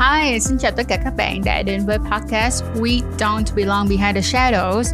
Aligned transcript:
Hi, 0.00 0.40
xin 0.40 0.58
chào 0.58 0.72
tất 0.76 0.86
cả 0.88 0.98
các 1.04 1.16
bạn 1.16 1.42
đã 1.44 1.62
đến 1.62 1.86
với 1.86 1.98
podcast 1.98 2.64
We 2.74 3.00
Don't 3.18 3.54
Belong 3.56 3.88
Behind 3.88 4.14
the 4.14 4.20
Shadows. 4.20 4.84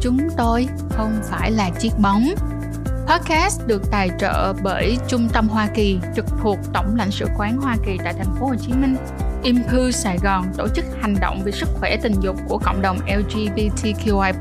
Chúng 0.00 0.18
tôi 0.36 0.68
không 0.90 1.20
phải 1.30 1.50
là 1.50 1.70
chiếc 1.70 1.92
bóng. 1.98 2.24
Podcast 3.06 3.66
được 3.66 3.82
tài 3.90 4.10
trợ 4.18 4.52
bởi 4.62 4.98
Trung 5.08 5.28
tâm 5.32 5.48
Hoa 5.48 5.68
Kỳ 5.74 5.98
trực 6.16 6.24
thuộc 6.42 6.58
Tổng 6.74 6.96
lãnh 6.96 7.10
sự 7.10 7.26
quán 7.38 7.56
Hoa 7.56 7.76
Kỳ 7.86 7.98
tại 8.04 8.14
thành 8.18 8.36
phố 8.40 8.46
Hồ 8.46 8.54
Chí 8.60 8.72
Minh. 8.72 8.96
Impu 9.42 9.90
Sài 9.90 10.18
Gòn 10.18 10.44
tổ 10.56 10.68
chức 10.74 10.84
hành 11.02 11.16
động 11.20 11.42
vì 11.44 11.52
sức 11.52 11.68
khỏe 11.74 11.96
tình 12.02 12.14
dục 12.20 12.36
của 12.48 12.58
cộng 12.58 12.82
đồng 12.82 12.98
LGBTQI+, 13.06 14.32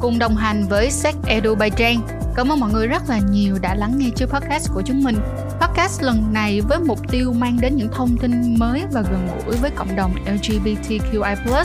cùng 0.00 0.18
đồng 0.18 0.36
hành 0.36 0.66
với 0.68 0.90
Sex 0.90 1.14
Edu 1.26 1.54
by 1.54 1.70
Trang. 1.70 2.00
Cảm 2.36 2.52
ơn 2.52 2.60
mọi 2.60 2.72
người 2.72 2.86
rất 2.86 3.02
là 3.08 3.20
nhiều 3.30 3.56
đã 3.60 3.74
lắng 3.74 3.98
nghe 3.98 4.08
chương 4.16 4.28
podcast 4.28 4.70
của 4.74 4.82
chúng 4.82 5.02
mình. 5.02 5.16
Podcast 5.60 6.02
lần 6.02 6.32
này 6.32 6.60
với 6.60 6.78
mục 6.78 6.98
tiêu 7.10 7.32
mang 7.32 7.58
đến 7.60 7.76
những 7.76 7.88
thông 7.92 8.16
tin 8.16 8.58
mới 8.58 8.84
và 8.92 9.02
gần 9.02 9.28
gũi 9.46 9.56
với 9.56 9.70
cộng 9.70 9.96
đồng 9.96 10.14
LGBTQI+, 10.26 11.64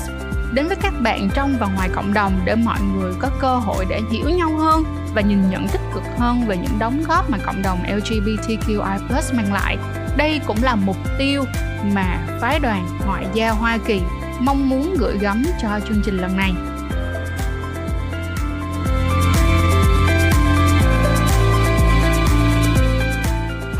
đến 0.54 0.68
với 0.68 0.76
các 0.82 0.94
bạn 1.02 1.30
trong 1.36 1.58
và 1.60 1.68
ngoài 1.68 1.90
cộng 1.96 2.14
đồng 2.14 2.42
để 2.46 2.56
mọi 2.56 2.80
người 2.82 3.14
có 3.20 3.30
cơ 3.42 3.56
hội 3.56 3.86
để 3.90 4.02
hiểu 4.12 4.30
nhau 4.30 4.58
hơn 4.58 4.84
và 5.16 5.22
nhìn 5.22 5.50
nhận 5.50 5.68
tích 5.68 5.82
cực 5.94 6.04
hơn 6.18 6.48
về 6.48 6.58
những 6.58 6.80
đóng 6.80 7.04
góp 7.08 7.30
mà 7.30 7.38
cộng 7.46 7.62
đồng 7.62 7.80
LGBTQI+ 7.84 9.00
mang 9.34 9.54
lại. 9.54 9.78
Đây 10.18 10.42
cũng 10.48 10.64
là 10.64 10.76
mục 10.76 10.98
tiêu 11.18 11.44
mà 11.94 12.28
phái 12.42 12.60
đoàn 12.60 12.88
ngoại 13.06 13.26
giao 13.34 13.56
Hoa 13.56 13.78
Kỳ 13.88 14.02
mong 14.40 14.70
muốn 14.70 14.96
gửi 15.00 15.18
gắm 15.18 15.44
cho 15.62 15.80
chương 15.88 16.02
trình 16.06 16.18
lần 16.18 16.38
này. 16.38 16.54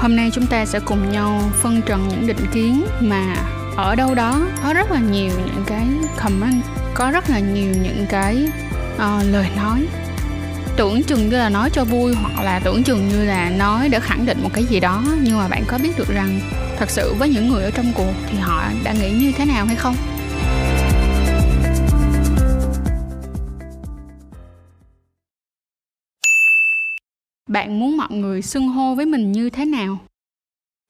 Hôm 0.06 0.16
nay 0.16 0.30
chúng 0.34 0.48
ta 0.48 0.66
sẽ 0.66 0.80
cùng 0.80 1.12
nhau 1.12 1.42
phân 1.62 1.82
trần 1.86 2.08
những 2.08 2.28
định 2.28 2.46
kiến 2.54 2.86
mà 3.00 3.36
ở 3.76 3.96
đâu 3.96 4.16
đó 4.16 4.48
có 4.64 4.74
rất 4.74 4.92
là 4.92 5.00
nhiều 5.00 5.32
những 5.46 5.64
cái 5.68 5.88
comment, 6.18 6.64
có 6.94 7.12
rất 7.12 7.30
là 7.30 7.40
nhiều 7.40 7.74
những 7.84 8.06
cái 8.10 8.48
uh, 8.96 9.24
lời 9.32 9.50
nói. 9.58 9.88
Tưởng 10.78 11.04
chừng 11.04 11.30
như 11.30 11.38
là 11.38 11.50
nói 11.50 11.70
cho 11.74 11.84
vui 11.84 12.16
hoặc 12.16 12.44
là 12.44 12.60
tưởng 12.60 12.84
chừng 12.84 13.10
như 13.10 13.26
là 13.26 13.50
nói 13.50 13.90
để 13.90 14.00
khẳng 14.00 14.26
định 14.26 14.44
một 14.44 14.50
cái 14.54 14.64
gì 14.66 14.80
đó 14.80 15.04
nhưng 15.22 15.38
mà 15.38 15.48
bạn 15.48 15.64
có 15.68 15.78
biết 15.78 15.98
được 15.98 16.10
rằng 16.10 16.40
thật 16.78 16.90
sự 16.90 17.14
với 17.14 17.30
những 17.30 17.50
người 17.50 17.64
ở 17.64 17.72
trong 17.72 17.94
cuộc 17.96 18.14
thì 18.30 18.38
họ 18.38 18.64
đã 18.84 18.94
nghĩ 18.94 19.12
như 19.12 19.32
thế 19.38 19.46
nào 19.46 19.66
hay 19.66 19.76
không? 19.76 19.96
Bạn 27.50 27.80
muốn 27.80 27.98
mọi 27.98 28.12
người 28.12 28.42
xưng 28.42 28.68
hô 28.68 28.96
với 28.96 29.06
mình 29.06 29.32
như 29.32 29.50
thế 29.50 29.66
nào 29.66 29.98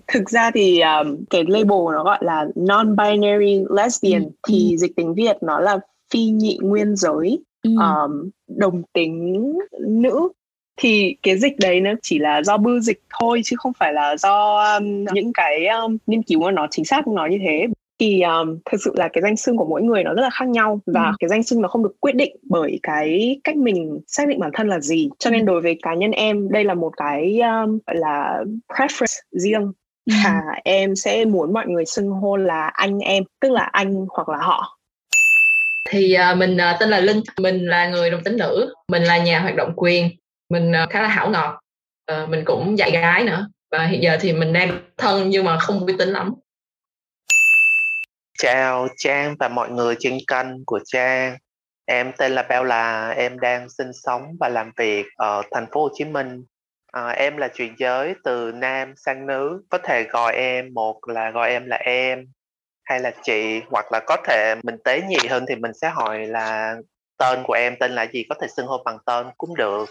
thực 0.07 0.29
ra 0.29 0.51
thì 0.53 0.81
um, 0.81 1.23
cái 1.29 1.43
label 1.47 1.93
nó 1.93 2.03
gọi 2.03 2.19
là 2.21 2.45
non-binary 2.55 3.75
lesbian 3.75 4.23
ừ. 4.23 4.29
thì 4.47 4.71
ừ. 4.71 4.77
dịch 4.77 4.91
tiếng 4.95 5.13
việt 5.13 5.37
nó 5.41 5.59
là 5.59 5.79
phi 6.13 6.25
nhị 6.25 6.57
nguyên 6.61 6.95
giới 6.95 7.43
ừ. 7.63 7.69
um, 7.79 8.29
đồng 8.47 8.83
tính 8.93 9.53
nữ 9.79 10.29
thì 10.77 11.15
cái 11.23 11.37
dịch 11.37 11.53
đấy 11.59 11.81
nó 11.81 11.91
chỉ 12.01 12.19
là 12.19 12.43
do 12.43 12.57
bưu 12.57 12.79
dịch 12.79 13.01
thôi 13.19 13.41
chứ 13.45 13.55
không 13.59 13.73
phải 13.73 13.93
là 13.93 14.17
do 14.17 14.63
um, 14.73 15.05
những 15.13 15.33
cái 15.33 15.67
um, 15.67 15.97
nghiên 16.07 16.23
cứu 16.23 16.41
mà 16.41 16.51
nó 16.51 16.67
chính 16.71 16.85
xác 16.85 17.07
nói 17.07 17.29
như 17.31 17.37
thế 17.41 17.67
thì 17.99 18.21
um, 18.21 18.59
thực 18.71 18.77
sự 18.85 18.93
là 18.95 19.09
cái 19.13 19.21
danh 19.21 19.35
xưng 19.35 19.57
của 19.57 19.65
mỗi 19.65 19.81
người 19.81 20.03
nó 20.03 20.13
rất 20.13 20.21
là 20.21 20.29
khác 20.29 20.47
nhau 20.47 20.81
và 20.85 21.05
ừ. 21.05 21.11
cái 21.19 21.29
danh 21.29 21.43
xưng 21.43 21.61
nó 21.61 21.67
không 21.67 21.83
được 21.83 21.95
quyết 21.99 22.15
định 22.15 22.35
bởi 22.49 22.79
cái 22.83 23.39
cách 23.43 23.55
mình 23.55 23.99
xác 24.07 24.27
định 24.27 24.39
bản 24.39 24.51
thân 24.53 24.67
là 24.67 24.79
gì. 24.79 25.09
Cho 25.19 25.29
nên 25.29 25.41
ừ. 25.41 25.45
đối 25.45 25.61
với 25.61 25.79
cá 25.81 25.93
nhân 25.93 26.11
em 26.11 26.51
đây 26.51 26.63
là 26.63 26.73
một 26.73 26.91
cái 26.97 27.39
um, 27.39 27.79
gọi 27.87 27.95
là 27.95 28.43
preference 28.69 29.19
riêng. 29.31 29.71
Ừ. 30.11 30.13
và 30.25 30.41
em 30.63 30.95
sẽ 30.95 31.25
muốn 31.25 31.53
mọi 31.53 31.67
người 31.67 31.85
xưng 31.85 32.09
hô 32.09 32.37
là 32.37 32.67
anh 32.67 32.99
em 32.99 33.23
tức 33.41 33.51
là 33.51 33.61
anh 33.61 34.05
hoặc 34.09 34.29
là 34.29 34.37
họ. 34.37 34.77
Thì 35.89 36.17
uh, 36.31 36.37
mình 36.37 36.57
uh, 36.57 36.79
tên 36.79 36.89
là 36.89 36.99
linh. 36.99 37.21
Mình 37.39 37.65
là 37.65 37.87
người 37.87 38.09
đồng 38.09 38.23
tính 38.23 38.37
nữ. 38.37 38.73
Mình 38.87 39.03
là 39.03 39.17
nhà 39.17 39.39
hoạt 39.39 39.55
động 39.55 39.73
quyền. 39.75 40.09
Mình 40.49 40.71
uh, 40.83 40.89
khá 40.89 41.01
là 41.01 41.07
hảo 41.07 41.29
ngọt. 41.29 41.59
Uh, 42.11 42.29
mình 42.29 42.45
cũng 42.45 42.77
dạy 42.77 42.91
gái 42.91 43.23
nữa. 43.23 43.47
Và 43.71 43.85
hiện 43.85 44.03
giờ 44.03 44.17
thì 44.21 44.33
mình 44.33 44.53
đang 44.53 44.79
thân 44.97 45.29
nhưng 45.29 45.45
mà 45.45 45.57
không 45.59 45.85
uy 45.85 45.93
tín 45.97 46.09
lắm 46.09 46.33
chào 48.37 48.87
trang 48.97 49.35
và 49.39 49.47
mọi 49.47 49.69
người 49.69 49.95
trên 49.99 50.17
kênh 50.27 50.65
của 50.65 50.79
trang. 50.85 51.37
Em 51.85 52.11
tên 52.17 52.31
là 52.31 52.43
Bella 52.43 53.09
em 53.09 53.39
đang 53.39 53.69
sinh 53.69 53.91
sống 53.93 54.23
và 54.39 54.49
làm 54.49 54.71
việc 54.77 55.05
ở 55.17 55.41
thành 55.51 55.65
phố 55.71 55.81
Hồ 55.81 55.89
Chí 55.93 56.05
Minh. 56.05 56.45
À, 56.91 57.07
em 57.07 57.37
là 57.37 57.47
chuyển 57.47 57.75
giới 57.77 58.15
từ 58.23 58.51
nam 58.51 58.93
sang 58.97 59.27
nữ 59.27 59.61
có 59.69 59.77
thể 59.77 60.03
gọi 60.03 60.35
em 60.35 60.73
một 60.73 60.99
là 61.07 61.31
gọi 61.31 61.49
em 61.49 61.65
là 61.65 61.77
em 61.77 62.25
hay 62.83 62.99
là 62.99 63.11
chị 63.23 63.61
hoặc 63.71 63.85
là 63.91 63.99
có 64.07 64.17
thể 64.27 64.55
mình 64.63 64.75
tế 64.83 65.01
nhị 65.01 65.27
hơn 65.29 65.45
thì 65.49 65.55
mình 65.55 65.71
sẽ 65.81 65.89
hỏi 65.89 66.27
là 66.27 66.75
tên 67.17 67.43
của 67.43 67.53
em 67.53 67.75
tên 67.79 67.91
là 67.91 68.07
gì 68.13 68.23
có 68.29 68.35
thể 68.41 68.47
xưng 68.47 68.67
hô 68.67 68.83
bằng 68.85 68.97
tên 69.05 69.27
cũng 69.37 69.55
được 69.55 69.89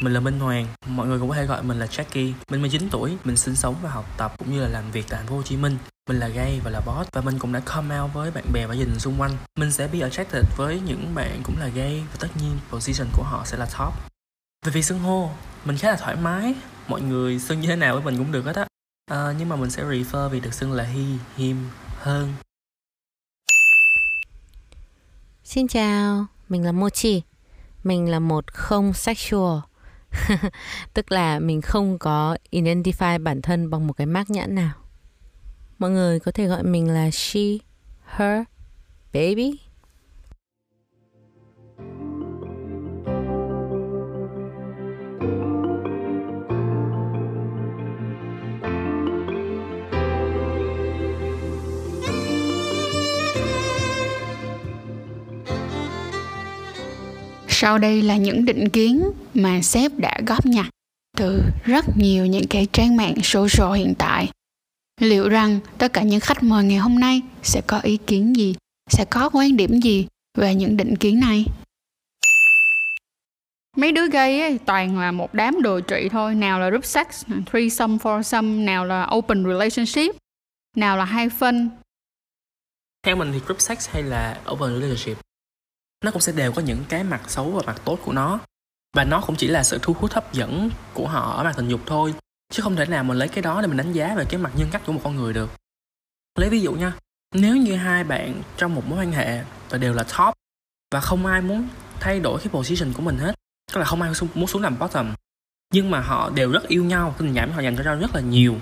mình 0.00 0.12
là 0.12 0.20
Minh 0.20 0.40
Hoàng, 0.40 0.66
mọi 0.86 1.06
người 1.06 1.18
cũng 1.18 1.28
có 1.28 1.34
thể 1.34 1.46
gọi 1.46 1.62
mình 1.62 1.78
là 1.78 1.86
Jackie. 1.86 2.32
Mình 2.50 2.60
19 2.60 2.88
tuổi, 2.90 3.16
mình 3.24 3.36
sinh 3.36 3.56
sống 3.56 3.74
và 3.82 3.90
học 3.90 4.04
tập 4.16 4.32
cũng 4.38 4.52
như 4.52 4.60
là 4.60 4.68
làm 4.68 4.90
việc 4.90 5.04
tại 5.08 5.18
thành 5.18 5.28
phố 5.28 5.36
Hồ 5.36 5.42
Chí 5.42 5.56
Minh. 5.56 5.78
Mình 6.08 6.18
là 6.18 6.28
gay 6.28 6.60
và 6.64 6.70
là 6.70 6.80
boss 6.80 7.10
và 7.12 7.20
mình 7.20 7.38
cũng 7.38 7.52
đã 7.52 7.60
come 7.60 8.00
out 8.00 8.12
với 8.12 8.30
bạn 8.30 8.44
bè 8.52 8.66
và 8.66 8.74
gia 8.74 8.84
đình 8.84 8.98
xung 8.98 9.20
quanh. 9.20 9.36
Mình 9.56 9.72
sẽ 9.72 9.88
be 9.88 10.00
attracted 10.00 10.44
với 10.56 10.80
những 10.80 11.14
bạn 11.14 11.40
cũng 11.42 11.58
là 11.58 11.68
gay 11.68 12.02
và 12.12 12.16
tất 12.20 12.28
nhiên 12.40 12.58
position 12.70 13.08
của 13.12 13.22
họ 13.22 13.44
sẽ 13.44 13.56
là 13.56 13.66
top. 13.78 13.94
Về 14.66 14.72
việc 14.72 14.82
xưng 14.82 14.98
hô, 14.98 15.30
mình 15.64 15.76
khá 15.76 15.90
là 15.90 15.96
thoải 15.96 16.16
mái. 16.16 16.54
Mọi 16.88 17.00
người 17.00 17.38
xưng 17.38 17.60
như 17.60 17.68
thế 17.68 17.76
nào 17.76 17.94
với 17.94 18.04
mình 18.04 18.16
cũng 18.18 18.32
được 18.32 18.44
hết 18.44 18.56
á 18.56 18.66
à, 19.10 19.34
nhưng 19.38 19.48
mà 19.48 19.56
mình 19.56 19.70
sẽ 19.70 19.84
refer 19.84 20.28
vì 20.28 20.40
được 20.40 20.54
xưng 20.54 20.72
là 20.72 20.84
he, 20.84 21.02
him 21.36 21.56
hơn 21.98 22.32
Xin 25.44 25.68
chào, 25.68 26.26
mình 26.48 26.64
là 26.64 26.72
Mochi 26.72 27.22
Mình 27.84 28.10
là 28.10 28.18
một 28.18 28.52
không 28.52 28.92
sexual 28.92 29.58
Tức 30.94 31.12
là 31.12 31.38
mình 31.38 31.60
không 31.60 31.98
có 31.98 32.36
identify 32.50 33.22
bản 33.22 33.42
thân 33.42 33.70
bằng 33.70 33.86
một 33.86 33.92
cái 33.92 34.06
mác 34.06 34.30
nhãn 34.30 34.54
nào. 34.54 34.74
Mọi 35.78 35.90
người 35.90 36.20
có 36.20 36.32
thể 36.32 36.46
gọi 36.46 36.62
mình 36.62 36.88
là 36.88 37.10
she, 37.10 37.40
her, 38.06 38.42
baby. 39.12 39.65
Sau 57.58 57.78
đây 57.78 58.02
là 58.02 58.16
những 58.16 58.44
định 58.44 58.68
kiến 58.68 59.02
mà 59.34 59.62
sếp 59.62 59.92
đã 59.98 60.20
góp 60.26 60.46
nhặt 60.46 60.66
từ 61.16 61.42
rất 61.64 61.84
nhiều 61.96 62.26
những 62.26 62.46
cái 62.50 62.66
trang 62.72 62.96
mạng 62.96 63.14
social 63.22 63.76
hiện 63.76 63.94
tại. 63.98 64.30
Liệu 65.00 65.28
rằng 65.28 65.58
tất 65.78 65.92
cả 65.92 66.02
những 66.02 66.20
khách 66.20 66.42
mời 66.42 66.64
ngày 66.64 66.78
hôm 66.78 66.98
nay 66.98 67.22
sẽ 67.42 67.60
có 67.66 67.80
ý 67.80 67.96
kiến 67.96 68.36
gì, 68.36 68.54
sẽ 68.90 69.04
có 69.10 69.30
quan 69.32 69.56
điểm 69.56 69.80
gì 69.80 70.06
về 70.38 70.54
những 70.54 70.76
định 70.76 70.96
kiến 70.96 71.20
này? 71.20 71.44
Mấy 73.76 73.92
đứa 73.92 74.08
gay 74.08 74.40
ấy, 74.40 74.58
toàn 74.58 74.98
là 74.98 75.12
một 75.12 75.34
đám 75.34 75.62
đồ 75.62 75.80
trị 75.80 76.08
thôi, 76.10 76.34
nào 76.34 76.60
là 76.60 76.68
group 76.68 76.84
sex, 76.84 77.06
threesome, 77.46 77.96
foursome, 77.96 78.64
nào 78.64 78.84
là 78.84 79.10
open 79.14 79.44
relationship, 79.44 80.16
nào 80.76 80.96
là 80.96 81.04
hai 81.04 81.28
phân. 81.28 81.70
Theo 83.06 83.16
mình 83.16 83.32
thì 83.32 83.38
group 83.38 83.60
sex 83.60 83.88
hay 83.88 84.02
là 84.02 84.40
open 84.50 84.80
relationship 84.80 85.26
nó 86.04 86.10
cũng 86.10 86.20
sẽ 86.20 86.32
đều 86.32 86.52
có 86.52 86.62
những 86.62 86.84
cái 86.88 87.04
mặt 87.04 87.30
xấu 87.30 87.50
và 87.50 87.62
mặt 87.66 87.80
tốt 87.84 87.98
của 88.04 88.12
nó. 88.12 88.40
Và 88.96 89.04
nó 89.04 89.20
cũng 89.20 89.36
chỉ 89.36 89.48
là 89.48 89.62
sự 89.62 89.78
thu 89.82 89.92
hút 89.92 90.12
hấp 90.12 90.32
dẫn 90.32 90.70
của 90.94 91.08
họ 91.08 91.36
ở 91.36 91.44
mặt 91.44 91.54
tình 91.56 91.68
dục 91.68 91.80
thôi, 91.86 92.14
chứ 92.52 92.62
không 92.62 92.76
thể 92.76 92.86
nào 92.86 93.04
mình 93.04 93.18
lấy 93.18 93.28
cái 93.28 93.42
đó 93.42 93.60
để 93.60 93.66
mình 93.66 93.76
đánh 93.76 93.92
giá 93.92 94.14
về 94.14 94.24
cái 94.28 94.40
mặt 94.40 94.52
nhân 94.56 94.68
cách 94.72 94.82
của 94.86 94.92
một 94.92 95.00
con 95.04 95.16
người 95.16 95.32
được. 95.32 95.50
Lấy 96.38 96.50
ví 96.50 96.60
dụ 96.60 96.72
nha, 96.72 96.92
nếu 97.34 97.56
như 97.56 97.76
hai 97.76 98.04
bạn 98.04 98.42
trong 98.56 98.74
một 98.74 98.82
mối 98.86 98.98
quan 98.98 99.12
hệ 99.12 99.44
và 99.70 99.78
đều 99.78 99.94
là 99.94 100.02
top 100.02 100.34
và 100.90 101.00
không 101.00 101.26
ai 101.26 101.40
muốn 101.40 101.68
thay 102.00 102.20
đổi 102.20 102.38
cái 102.38 102.48
position 102.48 102.92
của 102.92 103.02
mình 103.02 103.18
hết, 103.18 103.34
tức 103.72 103.78
là 103.78 103.84
không 103.84 104.02
ai 104.02 104.12
muốn 104.34 104.46
xuống 104.46 104.62
làm 104.62 104.78
bottom, 104.78 105.14
nhưng 105.72 105.90
mà 105.90 106.00
họ 106.00 106.30
đều 106.30 106.52
rất 106.52 106.68
yêu 106.68 106.84
nhau 106.84 107.14
tình 107.18 107.34
cảm 107.34 107.52
họ 107.52 107.60
dành 107.60 107.76
cho 107.76 107.82
nhau 107.82 107.96
rất 107.96 108.14
là 108.14 108.20
nhiều, 108.20 108.56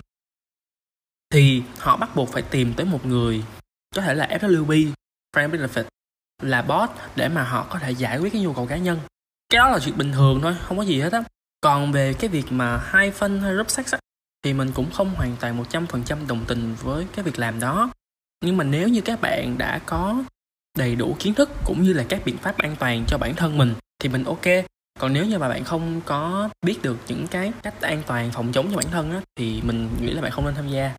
thì 1.30 1.62
họ 1.78 1.96
bắt 1.96 2.16
buộc 2.16 2.28
phải 2.28 2.42
tìm 2.42 2.74
tới 2.74 2.86
một 2.86 3.06
người 3.06 3.44
có 3.94 4.02
thể 4.02 4.14
là 4.14 4.26
FWB 4.26 4.92
friend 5.36 5.50
benefit 5.50 5.84
là 6.44 6.62
bot 6.62 6.90
để 7.16 7.28
mà 7.28 7.42
họ 7.42 7.66
có 7.70 7.78
thể 7.78 7.90
giải 7.90 8.18
quyết 8.18 8.32
cái 8.32 8.42
nhu 8.42 8.52
cầu 8.52 8.66
cá 8.66 8.76
nhân. 8.76 9.00
Cái 9.48 9.58
đó 9.58 9.68
là 9.68 9.78
chuyện 9.78 9.98
bình 9.98 10.12
thường 10.12 10.40
thôi 10.42 10.56
không 10.62 10.76
có 10.76 10.82
gì 10.82 11.00
hết 11.00 11.12
á. 11.12 11.22
Còn 11.60 11.92
về 11.92 12.12
cái 12.12 12.28
việc 12.28 12.44
mà 12.50 12.76
hai 12.76 13.10
phân 13.10 13.40
hay 13.40 13.52
group 13.52 13.70
sex 13.70 13.92
á 13.92 13.98
thì 14.44 14.52
mình 14.52 14.70
cũng 14.74 14.90
không 14.90 15.14
hoàn 15.14 15.36
toàn 15.40 15.64
100% 15.70 16.26
đồng 16.26 16.44
tình 16.48 16.74
với 16.82 17.06
cái 17.16 17.24
việc 17.24 17.38
làm 17.38 17.60
đó. 17.60 17.90
Nhưng 18.44 18.56
mà 18.56 18.64
nếu 18.64 18.88
như 18.88 19.00
các 19.00 19.20
bạn 19.20 19.58
đã 19.58 19.80
có 19.86 20.24
đầy 20.78 20.96
đủ 20.96 21.16
kiến 21.18 21.34
thức 21.34 21.50
cũng 21.64 21.82
như 21.82 21.92
là 21.92 22.04
các 22.08 22.20
biện 22.24 22.36
pháp 22.36 22.58
an 22.58 22.76
toàn 22.78 23.04
cho 23.08 23.18
bản 23.18 23.34
thân 23.34 23.58
mình 23.58 23.74
thì 23.98 24.08
mình 24.08 24.24
ok. 24.24 24.44
Còn 24.98 25.12
nếu 25.12 25.26
như 25.26 25.38
mà 25.38 25.48
bạn 25.48 25.64
không 25.64 26.00
có 26.04 26.48
biết 26.66 26.82
được 26.82 26.96
những 27.08 27.26
cái 27.26 27.52
cách 27.62 27.80
an 27.80 28.02
toàn 28.06 28.30
phòng 28.32 28.52
chống 28.52 28.70
cho 28.70 28.76
bản 28.76 28.90
thân 28.90 29.12
á 29.12 29.20
thì 29.36 29.62
mình 29.62 29.90
nghĩ 30.00 30.10
là 30.10 30.22
bạn 30.22 30.30
không 30.30 30.44
nên 30.44 30.54
tham 30.54 30.68
gia. 30.68 30.94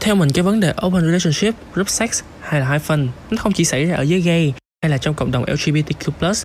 Theo 0.00 0.14
mình 0.14 0.32
cái 0.34 0.44
vấn 0.44 0.60
đề 0.60 0.74
open 0.86 1.00
relationship, 1.00 1.54
group 1.74 1.88
sex 1.88 2.22
hay 2.40 2.60
là 2.60 2.72
hyphen 2.72 3.08
nó 3.30 3.36
không 3.38 3.52
chỉ 3.52 3.64
xảy 3.64 3.84
ra 3.84 3.96
ở 3.96 4.02
giới 4.02 4.20
gay 4.20 4.54
hay 4.82 4.90
là 4.90 4.98
trong 4.98 5.14
cộng 5.14 5.30
đồng 5.30 5.44
LGBTQ+, 5.44 6.44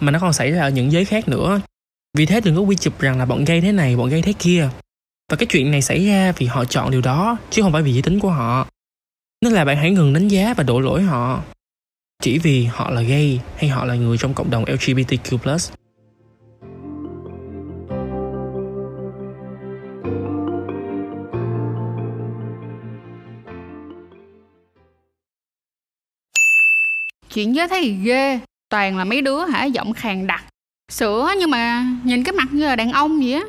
mà 0.00 0.10
nó 0.10 0.18
còn 0.18 0.32
xảy 0.32 0.50
ra 0.50 0.62
ở 0.62 0.70
những 0.70 0.92
giới 0.92 1.04
khác 1.04 1.28
nữa. 1.28 1.60
Vì 2.18 2.26
thế 2.26 2.40
đừng 2.40 2.56
có 2.56 2.60
quy 2.60 2.76
chụp 2.76 3.00
rằng 3.00 3.18
là 3.18 3.26
bọn 3.26 3.44
gay 3.44 3.60
thế 3.60 3.72
này, 3.72 3.96
bọn 3.96 4.08
gay 4.08 4.22
thế 4.22 4.32
kia. 4.38 4.68
Và 5.30 5.36
cái 5.36 5.46
chuyện 5.50 5.70
này 5.70 5.82
xảy 5.82 6.06
ra 6.06 6.32
vì 6.32 6.46
họ 6.46 6.64
chọn 6.64 6.90
điều 6.90 7.00
đó, 7.00 7.38
chứ 7.50 7.62
không 7.62 7.72
phải 7.72 7.82
vì 7.82 7.92
giới 7.92 8.02
tính 8.02 8.20
của 8.20 8.30
họ. 8.30 8.68
Nên 9.40 9.52
là 9.52 9.64
bạn 9.64 9.76
hãy 9.76 9.90
ngừng 9.90 10.12
đánh 10.12 10.28
giá 10.28 10.54
và 10.54 10.64
đổ 10.64 10.80
lỗi 10.80 11.02
họ. 11.02 11.42
Chỉ 12.22 12.38
vì 12.38 12.64
họ 12.64 12.90
là 12.90 13.02
gay 13.02 13.40
hay 13.56 13.70
họ 13.70 13.84
là 13.84 13.94
người 13.94 14.18
trong 14.18 14.34
cộng 14.34 14.50
đồng 14.50 14.64
LGBTQ+. 14.64 15.70
Chuyện 27.34 27.54
giới 27.54 27.68
thấy 27.68 27.80
thì 27.82 27.96
ghê. 28.04 28.38
Toàn 28.68 28.98
là 28.98 29.04
mấy 29.04 29.20
đứa 29.20 29.44
hả 29.44 29.64
giọng 29.64 29.92
khàn 29.92 30.26
đặc. 30.26 30.44
Sữa 30.92 31.30
nhưng 31.38 31.50
mà 31.50 31.84
nhìn 32.04 32.24
cái 32.24 32.32
mặt 32.32 32.48
như 32.52 32.66
là 32.66 32.76
đàn 32.76 32.92
ông 32.92 33.18
vậy 33.18 33.32
á. 33.32 33.42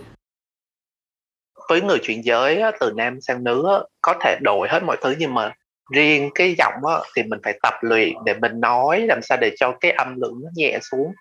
Với 1.69 1.81
người 1.81 1.97
chuyển 2.03 2.25
giới 2.25 2.61
á, 2.61 2.71
từ 2.79 2.91
nam 2.95 3.21
sang 3.21 3.43
nữ 3.43 3.63
á, 3.69 3.79
có 4.01 4.15
thể 4.23 4.37
đổi 4.43 4.67
hết 4.71 4.83
mọi 4.83 4.97
thứ 5.01 5.15
nhưng 5.19 5.33
mà 5.33 5.53
riêng 5.93 6.29
cái 6.35 6.55
giọng 6.57 6.73
á, 6.87 6.95
thì 7.15 7.23
mình 7.23 7.39
phải 7.43 7.59
tập 7.63 7.73
luyện 7.81 8.13
để 8.25 8.33
mình 8.33 8.59
nói 8.59 9.01
làm 9.01 9.19
sao 9.23 9.37
để 9.41 9.55
cho 9.59 9.77
cái 9.81 9.91
âm 9.91 10.21
lượng 10.21 10.39
nó 10.43 10.49
nhẹ 10.55 10.79
xuống. 10.91 11.13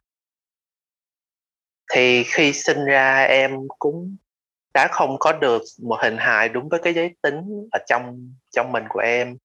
Thì 1.93 2.25
khi 2.25 2.53
sinh 2.53 2.85
ra 2.85 3.23
em 3.23 3.57
cũng 3.79 4.17
đã 4.75 4.89
không 4.93 5.17
có 5.19 5.33
được 5.33 5.63
một 5.83 5.99
hình 6.03 6.17
hài 6.17 6.49
đúng 6.49 6.69
với 6.69 6.81
cái 6.83 6.95
giới 6.95 7.15
tính 7.23 7.69
ở 7.73 7.79
trong 7.89 8.35
trong 8.57 8.73
mình 8.73 8.85
của 8.89 9.01
em 9.01 9.37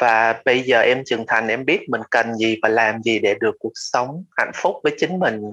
và 0.00 0.40
bây 0.44 0.62
giờ 0.62 0.80
em 0.80 1.02
trưởng 1.06 1.24
thành, 1.26 1.48
em 1.48 1.64
biết 1.64 1.88
mình 1.88 2.00
cần 2.10 2.34
gì 2.34 2.56
và 2.62 2.68
làm 2.68 3.02
gì 3.02 3.18
để 3.18 3.34
được 3.40 3.56
cuộc 3.58 3.72
sống 3.74 4.24
hạnh 4.36 4.50
phúc 4.54 4.76
với 4.82 4.94
chính 4.98 5.18
mình. 5.18 5.52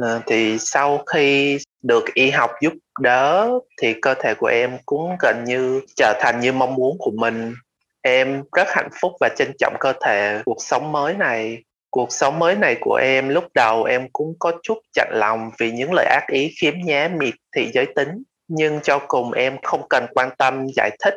Ờ, 0.00 0.20
thì 0.26 0.58
sau 0.58 0.98
khi 0.98 1.58
được 1.82 2.04
y 2.14 2.30
học 2.30 2.50
giúp 2.62 2.72
đỡ 3.00 3.50
thì 3.82 3.94
cơ 4.02 4.14
thể 4.14 4.34
của 4.34 4.46
em 4.46 4.78
cũng 4.86 5.16
gần 5.20 5.44
như 5.44 5.80
trở 5.96 6.18
thành 6.20 6.40
như 6.40 6.52
mong 6.52 6.74
muốn 6.74 6.96
của 6.98 7.10
mình. 7.10 7.54
Em 8.02 8.42
rất 8.56 8.66
hạnh 8.68 8.88
phúc 9.00 9.12
và 9.20 9.28
trân 9.36 9.52
trọng 9.58 9.76
cơ 9.80 9.92
thể. 10.04 10.42
Cuộc 10.44 10.58
sống 10.58 10.92
mới 10.92 11.14
này, 11.14 11.62
cuộc 11.90 12.12
sống 12.12 12.38
mới 12.38 12.54
này 12.54 12.76
của 12.80 12.94
em 12.94 13.28
lúc 13.28 13.44
đầu 13.54 13.84
em 13.84 14.08
cũng 14.12 14.34
có 14.38 14.52
chút 14.62 14.78
chạnh 14.92 15.10
lòng 15.12 15.50
vì 15.58 15.70
những 15.70 15.90
lời 15.92 16.06
ác 16.06 16.24
ý 16.28 16.50
khiếm 16.60 16.74
nhá 16.84 17.08
miệt 17.16 17.34
thị 17.56 17.70
giới 17.74 17.86
tính. 17.96 18.22
Nhưng 18.48 18.80
cho 18.80 18.98
cùng 19.08 19.32
em 19.32 19.56
không 19.62 19.86
cần 19.90 20.06
quan 20.14 20.30
tâm, 20.38 20.66
giải 20.76 20.90
thích 21.04 21.14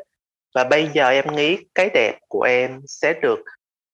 và 0.55 0.63
bây 0.63 0.89
giờ 0.93 1.09
em 1.09 1.35
nghĩ 1.35 1.57
cái 1.75 1.89
đẹp 1.93 2.17
của 2.27 2.41
em 2.41 2.81
sẽ 2.87 3.13
được 3.21 3.39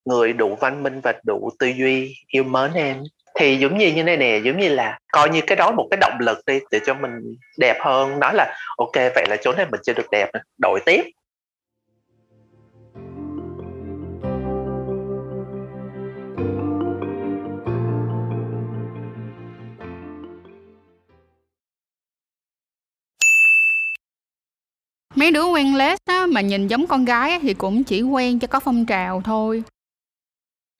người 0.05 0.33
đủ 0.33 0.55
văn 0.55 0.83
minh 0.83 1.01
và 1.01 1.13
đủ 1.23 1.49
tư 1.59 1.67
duy 1.67 2.15
yêu 2.27 2.43
mến 2.43 2.73
em. 2.73 3.03
Thì 3.39 3.57
giống 3.57 3.77
như 3.77 3.87
như 3.87 4.03
này 4.03 4.17
nè, 4.17 4.39
giống 4.43 4.57
như 4.57 4.69
là 4.69 4.99
coi 5.11 5.29
như 5.29 5.41
cái 5.47 5.55
đó 5.55 5.71
một 5.71 5.87
cái 5.91 5.97
động 6.01 6.17
lực 6.19 6.37
đi, 6.45 6.59
để 6.71 6.79
cho 6.85 6.93
mình 6.93 7.11
đẹp 7.57 7.77
hơn. 7.81 8.19
Nói 8.19 8.33
là, 8.33 8.57
ok, 8.77 8.93
vậy 8.95 9.25
là 9.29 9.37
chỗ 9.41 9.53
này 9.53 9.65
mình 9.71 9.81
chưa 9.83 9.93
được 9.93 10.11
đẹp 10.11 10.29
đổi 10.61 10.79
tiếp. 10.85 11.03
Mấy 25.25 25.31
đứa 25.31 25.45
quen 25.45 25.75
les 25.75 25.97
á 26.05 26.25
mà 26.29 26.41
nhìn 26.41 26.67
giống 26.67 26.87
con 26.87 27.05
gái 27.05 27.39
thì 27.41 27.53
cũng 27.53 27.83
chỉ 27.83 28.01
quen 28.01 28.39
cho 28.39 28.47
có 28.47 28.59
phong 28.59 28.85
trào 28.85 29.21
thôi. 29.25 29.63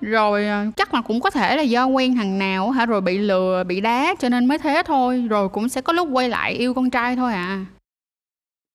Rồi 0.04 0.48
ờ, 0.48 0.66
chắc 0.76 0.94
là 0.94 1.02
cũng 1.02 1.22
có 1.22 1.30
thể 1.30 1.56
là 1.56 1.62
do 1.62 1.86
quen 1.86 2.16
thằng 2.16 2.40
nào 2.40 2.72
hả 2.72 2.86
rồi 2.86 3.02
bị 3.02 3.18
lừa 3.18 3.64
bị 3.64 3.82
đá 3.82 4.16
cho 4.20 4.30
nên 4.30 4.46
mới 4.46 4.58
thế 4.58 4.82
thôi 4.86 5.26
rồi 5.30 5.50
cũng 5.50 5.70
sẽ 5.70 5.82
có 5.82 5.94
lúc 5.94 6.08
quay 6.12 6.30
lại 6.30 6.54
yêu 6.54 6.74
con 6.74 6.90
trai 6.90 7.16
thôi 7.16 7.34
à. 7.34 7.66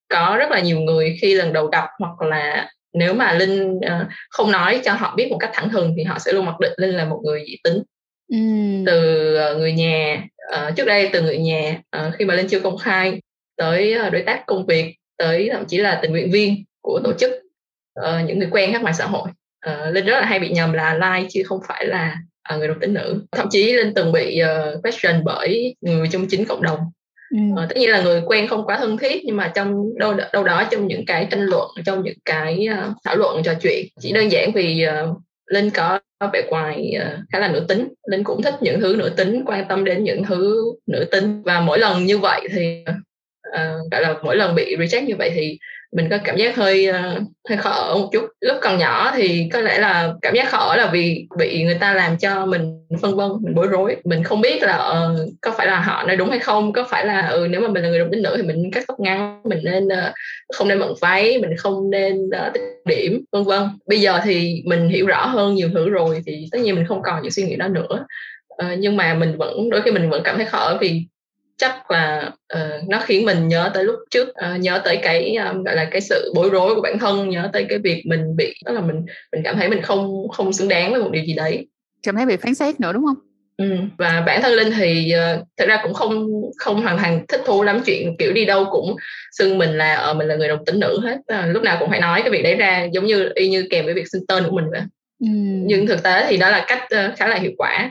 Có 0.08 0.36
rất 0.38 0.50
là 0.50 0.60
nhiều 0.60 0.80
người 0.80 1.18
khi 1.20 1.34
lần 1.34 1.52
đầu 1.52 1.66
gặp 1.66 1.88
hoặc 1.98 2.22
là 2.22 2.70
nếu 2.92 3.14
mà 3.14 3.32
linh 3.32 3.76
uh, 3.76 4.06
không 4.30 4.50
nói 4.50 4.80
cho 4.84 4.92
họ 4.92 5.14
biết 5.16 5.28
một 5.30 5.38
cách 5.40 5.50
thẳng 5.54 5.68
thừng 5.70 5.94
thì 5.96 6.04
họ 6.04 6.18
sẽ 6.18 6.32
luôn 6.32 6.46
mặc 6.46 6.60
định 6.60 6.72
linh 6.76 6.90
là 6.90 7.04
một 7.04 7.20
người 7.24 7.44
dị 7.46 7.56
tính. 7.64 7.82
Ừ. 8.32 8.36
từ 8.86 9.34
uh, 9.52 9.58
người 9.58 9.72
nhà 9.72 10.24
uh, 10.54 10.76
trước 10.76 10.84
đây 10.84 11.10
từ 11.12 11.22
người 11.22 11.38
nhà 11.38 11.80
uh, 11.96 12.14
khi 12.18 12.24
mà 12.24 12.34
linh 12.34 12.48
chưa 12.48 12.60
công 12.60 12.78
khai 12.78 13.20
tới 13.56 13.94
đối 14.12 14.22
tác 14.22 14.46
công 14.46 14.66
việc 14.66 14.99
tới 15.20 15.48
thậm 15.52 15.64
chí 15.68 15.78
là 15.78 15.98
tình 16.02 16.10
nguyện 16.10 16.30
viên 16.30 16.64
của 16.82 17.00
tổ 17.04 17.12
chức 17.12 17.30
uh, 18.00 18.26
những 18.26 18.38
người 18.38 18.48
quen 18.50 18.70
các 18.72 18.82
mạng 18.82 18.94
xã 18.94 19.06
hội. 19.06 19.28
Uh, 19.70 19.94
linh 19.94 20.06
rất 20.06 20.20
là 20.20 20.26
hay 20.26 20.38
bị 20.38 20.48
nhầm 20.48 20.72
là 20.72 20.94
like 20.94 21.28
chứ 21.30 21.42
không 21.46 21.60
phải 21.68 21.86
là 21.86 22.16
uh, 22.54 22.58
người 22.58 22.68
đồng 22.68 22.80
tính 22.80 22.94
nữ. 22.94 23.24
Thậm 23.32 23.46
chí 23.50 23.72
linh 23.72 23.94
từng 23.94 24.12
bị 24.12 24.42
uh, 24.42 24.82
question 24.82 25.24
bởi 25.24 25.74
người 25.80 26.08
trong 26.12 26.26
chính 26.26 26.44
cộng 26.44 26.62
đồng. 26.62 26.78
Ừ. 27.30 27.38
Tất 27.68 27.76
nhiên 27.76 27.90
là 27.90 28.02
người 28.02 28.22
quen 28.26 28.48
không 28.48 28.66
quá 28.66 28.78
thân 28.78 28.98
thiết 28.98 29.24
nhưng 29.24 29.36
mà 29.36 29.52
trong 29.54 29.98
đâu 29.98 30.14
đâu 30.32 30.44
đó 30.44 30.64
trong 30.70 30.86
những 30.86 31.06
cái 31.06 31.26
tranh 31.30 31.44
luận 31.44 31.68
trong 31.86 32.04
những 32.04 32.18
cái 32.24 32.68
uh, 32.72 32.96
thảo 33.04 33.16
luận 33.16 33.42
trò 33.42 33.54
chuyện. 33.62 33.86
Chỉ 34.00 34.12
đơn 34.12 34.32
giản 34.32 34.52
vì 34.52 34.86
uh, 34.86 35.16
linh 35.46 35.70
có 35.70 36.00
vẻ 36.32 36.42
ngoài 36.50 36.92
uh, 36.96 37.18
khá 37.32 37.38
là 37.38 37.48
nữ 37.48 37.64
tính. 37.68 37.88
Linh 38.10 38.24
cũng 38.24 38.42
thích 38.42 38.54
những 38.60 38.80
thứ 38.80 38.96
nữ 38.98 39.08
tính 39.16 39.42
quan 39.46 39.64
tâm 39.68 39.84
đến 39.84 40.04
những 40.04 40.24
thứ 40.24 40.64
nữ 40.86 41.04
tính. 41.10 41.42
Và 41.42 41.60
mỗi 41.60 41.78
lần 41.78 42.06
như 42.06 42.18
vậy 42.18 42.48
thì 42.52 42.84
uh, 43.52 43.90
gọi 43.90 44.02
là 44.02 44.14
mỗi 44.22 44.36
lần 44.36 44.54
bị 44.54 44.76
reject 44.76 45.04
như 45.04 45.16
vậy 45.16 45.30
thì 45.34 45.58
mình 45.96 46.08
có 46.10 46.18
cảm 46.24 46.36
giác 46.36 46.56
hơi 46.56 46.88
uh, 46.90 47.22
hơi 47.48 47.58
khó 47.58 47.70
ở 47.70 47.94
một 47.94 48.08
chút. 48.12 48.24
Lúc 48.40 48.56
còn 48.62 48.78
nhỏ 48.78 49.12
thì 49.16 49.48
có 49.52 49.60
lẽ 49.60 49.78
là 49.78 50.14
cảm 50.22 50.34
giác 50.34 50.48
khó 50.50 50.58
ở 50.58 50.76
là 50.76 50.90
vì 50.92 51.26
bị 51.38 51.64
người 51.64 51.74
ta 51.80 51.94
làm 51.94 52.16
cho 52.18 52.46
mình 52.46 52.86
phân 53.02 53.16
vân 53.16 53.30
mình 53.40 53.54
bối 53.54 53.66
rối. 53.66 53.96
Mình 54.04 54.24
không 54.24 54.40
biết 54.40 54.62
là 54.62 54.76
uh, 54.76 55.28
có 55.40 55.50
phải 55.50 55.66
là 55.66 55.80
họ 55.80 56.02
nói 56.02 56.16
đúng 56.16 56.30
hay 56.30 56.38
không 56.38 56.72
có 56.72 56.84
phải 56.90 57.06
là 57.06 57.28
ừ, 57.28 57.46
nếu 57.50 57.60
mà 57.60 57.68
mình 57.68 57.82
là 57.82 57.88
người 57.88 57.98
đồng 57.98 58.10
tính 58.10 58.22
nữ 58.22 58.34
thì 58.36 58.42
mình 58.42 58.70
cắt 58.70 58.84
tóc 58.88 59.00
ngắn 59.00 59.42
mình 59.44 59.58
nên 59.62 59.86
uh, 59.86 60.12
không 60.52 60.68
nên 60.68 60.78
bận 60.78 60.94
váy 61.00 61.38
mình 61.38 61.56
không 61.56 61.90
nên 61.90 62.26
uh, 62.26 62.54
tích 62.54 62.62
điểm 62.84 63.24
vân 63.32 63.44
vân. 63.44 63.62
Bây 63.86 64.00
giờ 64.00 64.20
thì 64.24 64.62
mình 64.64 64.88
hiểu 64.88 65.06
rõ 65.06 65.26
hơn 65.26 65.54
nhiều 65.54 65.68
thứ 65.74 65.88
rồi 65.88 66.22
thì 66.26 66.46
tất 66.52 66.58
nhiên 66.60 66.74
mình 66.74 66.86
không 66.86 67.02
còn 67.02 67.22
những 67.22 67.32
suy 67.32 67.42
nghĩ 67.42 67.56
đó 67.56 67.68
nữa. 67.68 68.06
Uh, 68.62 68.78
nhưng 68.78 68.96
mà 68.96 69.14
mình 69.14 69.36
vẫn 69.36 69.70
đôi 69.70 69.82
khi 69.82 69.90
mình 69.90 70.10
vẫn 70.10 70.22
cảm 70.24 70.36
thấy 70.36 70.46
khó 70.46 70.78
vì 70.80 71.02
chắc 71.60 71.90
là 71.90 72.30
uh, 72.54 72.88
nó 72.88 73.00
khiến 73.00 73.26
mình 73.26 73.48
nhớ 73.48 73.70
tới 73.74 73.84
lúc 73.84 73.96
trước 74.10 74.28
uh, 74.28 74.60
nhớ 74.60 74.80
tới 74.84 74.96
cái 75.02 75.36
um, 75.36 75.64
gọi 75.64 75.76
là 75.76 75.88
cái 75.90 76.00
sự 76.00 76.32
bối 76.34 76.50
rối 76.50 76.74
của 76.74 76.80
bản 76.80 76.98
thân 76.98 77.28
nhớ 77.28 77.50
tới 77.52 77.66
cái 77.68 77.78
việc 77.78 78.02
mình 78.06 78.36
bị 78.36 78.54
đó 78.64 78.72
là 78.72 78.80
mình 78.80 79.06
mình 79.32 79.42
cảm 79.44 79.56
thấy 79.56 79.68
mình 79.68 79.82
không 79.82 80.28
không 80.28 80.52
xứng 80.52 80.68
đáng 80.68 80.92
với 80.92 81.00
một 81.00 81.10
điều 81.12 81.24
gì 81.24 81.34
đấy. 81.34 81.66
Cảm 82.02 82.16
thấy 82.16 82.26
bị 82.26 82.36
phán 82.36 82.54
xét 82.54 82.80
nữa 82.80 82.92
đúng 82.92 83.04
không? 83.06 83.16
Ừ, 83.56 83.76
và 83.98 84.22
bản 84.26 84.42
thân 84.42 84.52
linh 84.52 84.72
thì 84.76 85.12
uh, 85.14 85.46
thật 85.56 85.64
ra 85.68 85.80
cũng 85.82 85.94
không 85.94 86.26
không 86.58 86.82
hoàn 86.82 86.98
toàn 86.98 87.24
thích 87.28 87.40
thú 87.46 87.62
lắm 87.62 87.80
chuyện 87.86 88.16
kiểu 88.18 88.32
đi 88.32 88.44
đâu 88.44 88.66
cũng 88.70 88.96
xưng 89.32 89.58
mình 89.58 89.78
là 89.78 89.94
ở 89.94 90.10
uh, 90.10 90.16
mình 90.16 90.28
là 90.28 90.34
người 90.34 90.48
đồng 90.48 90.64
tính 90.64 90.80
nữ 90.80 91.00
hết. 91.02 91.16
Uh, 91.16 91.54
lúc 91.54 91.62
nào 91.62 91.76
cũng 91.80 91.90
phải 91.90 92.00
nói 92.00 92.20
cái 92.22 92.30
việc 92.30 92.42
đấy 92.42 92.54
ra 92.54 92.88
giống 92.92 93.06
như 93.06 93.30
y 93.34 93.48
như 93.48 93.66
kèm 93.70 93.84
với 93.84 93.94
việc 93.94 94.08
xưng 94.12 94.26
tên 94.26 94.44
của 94.44 94.56
mình 94.56 94.64
vậy. 94.70 94.80
Ừ. 95.20 95.28
nhưng 95.66 95.86
thực 95.86 96.02
tế 96.02 96.26
thì 96.28 96.36
đó 96.36 96.50
là 96.50 96.64
cách 96.68 96.82
uh, 96.84 97.18
khá 97.18 97.26
là 97.26 97.36
hiệu 97.36 97.52
quả 97.58 97.90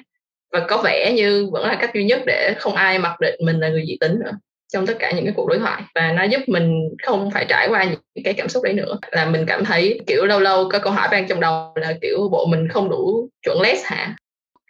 và 0.52 0.66
có 0.70 0.82
vẻ 0.84 1.14
như 1.16 1.50
vẫn 1.52 1.68
là 1.68 1.78
cách 1.82 1.92
duy 1.94 2.04
nhất 2.04 2.22
để 2.26 2.54
không 2.60 2.76
ai 2.76 3.00
mặc 3.00 3.20
định 3.20 3.40
mình 3.46 3.60
là 3.60 3.70
người 3.70 3.86
dị 3.88 3.98
tính 4.00 4.20
nữa 4.20 4.32
trong 4.74 4.88
tất 4.88 4.94
cả 5.00 5.12
những 5.12 5.26
cái 5.26 5.34
cuộc 5.38 5.48
đối 5.48 5.60
thoại. 5.60 5.82
Và 5.96 6.12
nó 6.12 6.24
giúp 6.24 6.42
mình 6.48 6.90
không 7.04 7.32
phải 7.32 7.46
trải 7.50 7.68
qua 7.70 7.84
những 7.84 8.24
cái 8.24 8.34
cảm 8.34 8.50
xúc 8.50 8.64
đấy 8.64 8.74
nữa. 8.74 8.98
Là 9.12 9.26
mình 9.26 9.46
cảm 9.48 9.66
thấy 9.66 10.00
kiểu 10.08 10.26
lâu 10.26 10.40
lâu 10.40 10.70
có 10.70 10.80
câu 10.80 10.94
hỏi 10.94 11.08
vang 11.12 11.28
trong 11.28 11.40
đầu 11.40 11.74
là 11.76 11.94
kiểu 12.02 12.30
bộ 12.32 12.46
mình 12.46 12.68
không 12.68 12.90
đủ 12.90 13.30
chuẩn 13.46 13.62
less 13.62 13.86
hả? 13.86 14.16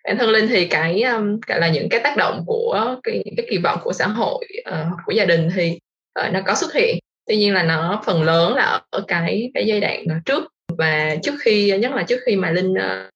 Bản 0.03 0.17
thân 0.17 0.29
linh 0.29 0.47
thì 0.47 0.65
cái 0.65 1.01
um, 1.01 1.39
gọi 1.47 1.59
là 1.59 1.69
những 1.69 1.89
cái 1.89 1.99
tác 1.99 2.17
động 2.17 2.43
của 2.47 2.95
cái, 3.03 3.23
cái 3.37 3.45
kỳ 3.49 3.57
vọng 3.57 3.79
của 3.83 3.93
xã 3.93 4.07
hội 4.07 4.45
uh, 4.69 4.97
của 5.05 5.11
gia 5.11 5.25
đình 5.25 5.49
thì 5.55 5.79
uh, 6.25 6.33
nó 6.33 6.41
có 6.45 6.55
xuất 6.55 6.73
hiện. 6.73 6.97
Tuy 7.27 7.37
nhiên 7.37 7.53
là 7.53 7.63
nó 7.63 8.01
phần 8.05 8.23
lớn 8.23 8.55
là 8.55 8.81
ở 8.89 9.03
cái 9.07 9.51
cái 9.53 9.65
giai 9.65 9.79
đoạn 9.79 10.05
ờ, 10.09 10.15
trước. 10.25 10.43
Và 10.77 11.15
trước 11.23 11.33
khi 11.41 11.77
nhất 11.79 11.91
là 11.91 12.03
trước 12.03 12.19
khi 12.25 12.35
mà 12.35 12.51
linh 12.51 12.71
uh, 12.71 13.09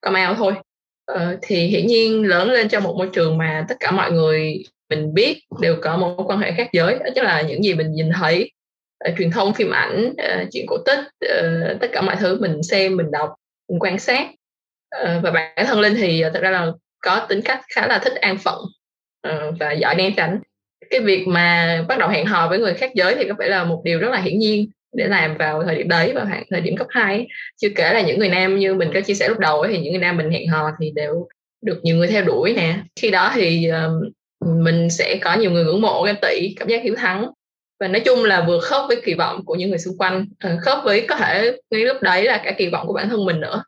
come 0.00 0.28
out 0.28 0.36
thôi. 0.38 0.54
Ờ, 1.08 1.36
thì 1.42 1.66
hiển 1.66 1.86
nhiên 1.86 2.24
lớn 2.24 2.50
lên 2.50 2.68
trong 2.68 2.82
một 2.82 2.94
môi 2.98 3.08
trường 3.12 3.38
mà 3.38 3.64
tất 3.68 3.74
cả 3.80 3.90
mọi 3.90 4.12
người 4.12 4.62
mình 4.90 5.14
biết 5.14 5.42
đều 5.60 5.76
có 5.82 5.96
một 5.96 6.24
quan 6.26 6.38
hệ 6.38 6.52
khác 6.52 6.68
giới 6.72 6.98
đó 6.98 7.10
chính 7.14 7.24
là 7.24 7.42
những 7.42 7.62
gì 7.62 7.74
mình 7.74 7.92
nhìn 7.92 8.10
thấy 8.20 8.50
uh, 9.08 9.14
truyền 9.18 9.30
thông 9.30 9.54
phim 9.54 9.70
ảnh 9.70 10.06
uh, 10.10 10.48
chuyện 10.52 10.66
cổ 10.68 10.76
tích 10.86 10.98
uh, 10.98 11.80
tất 11.80 11.90
cả 11.92 12.00
mọi 12.00 12.16
thứ 12.16 12.40
mình 12.40 12.62
xem 12.62 12.96
mình 12.96 13.10
đọc 13.10 13.34
mình 13.68 13.78
quan 13.80 13.98
sát. 13.98 14.26
Uh, 15.02 15.22
và 15.22 15.30
bản 15.30 15.66
thân 15.66 15.80
linh 15.80 15.94
thì 15.94 16.26
uh, 16.26 16.32
thật 16.34 16.40
ra 16.40 16.50
là 16.50 16.72
có 17.00 17.26
tính 17.28 17.40
cách 17.44 17.60
khá 17.74 17.86
là 17.86 17.98
thích 17.98 18.14
an 18.14 18.38
phận 18.38 18.58
uh, 19.28 19.54
và 19.60 19.72
giỏi 19.72 19.94
né 19.94 20.10
tránh. 20.16 20.40
Cái 20.90 21.00
việc 21.00 21.28
mà 21.28 21.84
bắt 21.88 21.98
đầu 21.98 22.08
hẹn 22.08 22.26
hò 22.26 22.48
với 22.48 22.58
người 22.58 22.74
khác 22.74 22.90
giới 22.94 23.14
thì 23.14 23.24
có 23.28 23.34
phải 23.38 23.48
là 23.48 23.64
một 23.64 23.82
điều 23.84 24.00
rất 24.00 24.10
là 24.10 24.20
hiển 24.20 24.38
nhiên 24.38 24.70
để 24.92 25.06
làm 25.06 25.36
vào 25.36 25.62
thời 25.62 25.74
điểm 25.74 25.88
đấy 25.88 26.12
vào 26.12 26.26
thời 26.50 26.60
điểm 26.60 26.76
cấp 26.76 26.86
2 26.90 27.26
chưa 27.56 27.68
kể 27.76 27.94
là 27.94 28.00
những 28.00 28.18
người 28.18 28.28
nam 28.28 28.58
như 28.58 28.74
mình 28.74 28.90
có 28.94 29.00
chia 29.00 29.14
sẻ 29.14 29.28
lúc 29.28 29.38
đầu 29.38 29.60
ấy, 29.60 29.72
thì 29.72 29.78
những 29.78 29.92
người 29.92 30.00
nam 30.00 30.16
mình 30.16 30.30
hẹn 30.30 30.48
hò 30.48 30.70
thì 30.80 30.90
đều 30.94 31.28
được 31.62 31.80
nhiều 31.82 31.96
người 31.96 32.08
theo 32.08 32.24
đuổi 32.24 32.52
nè. 32.52 32.76
Khi 32.96 33.10
đó 33.10 33.32
thì 33.34 33.68
um, 33.68 34.10
mình 34.64 34.90
sẽ 34.90 35.18
có 35.20 35.36
nhiều 35.36 35.50
người 35.50 35.64
ngưỡng 35.64 35.80
mộ 35.80 36.02
ghen 36.02 36.16
tị 36.22 36.54
cảm 36.56 36.68
giác 36.68 36.82
hiếu 36.82 36.94
thắng. 36.94 37.30
Và 37.80 37.88
nói 37.88 38.00
chung 38.00 38.24
là 38.24 38.44
vừa 38.46 38.58
khớp 38.60 38.84
với 38.88 39.00
kỳ 39.04 39.14
vọng 39.14 39.44
của 39.44 39.54
những 39.54 39.70
người 39.70 39.78
xung 39.78 39.98
quanh 39.98 40.26
uh, 40.46 40.60
khớp 40.60 40.78
với 40.84 41.06
có 41.08 41.16
thể 41.16 41.56
ngay 41.70 41.84
lúc 41.84 41.96
đấy 42.02 42.24
là 42.24 42.40
cả 42.44 42.54
kỳ 42.58 42.68
vọng 42.68 42.86
của 42.86 42.92
bản 42.92 43.08
thân 43.08 43.24
mình 43.24 43.40
nữa. 43.40 43.64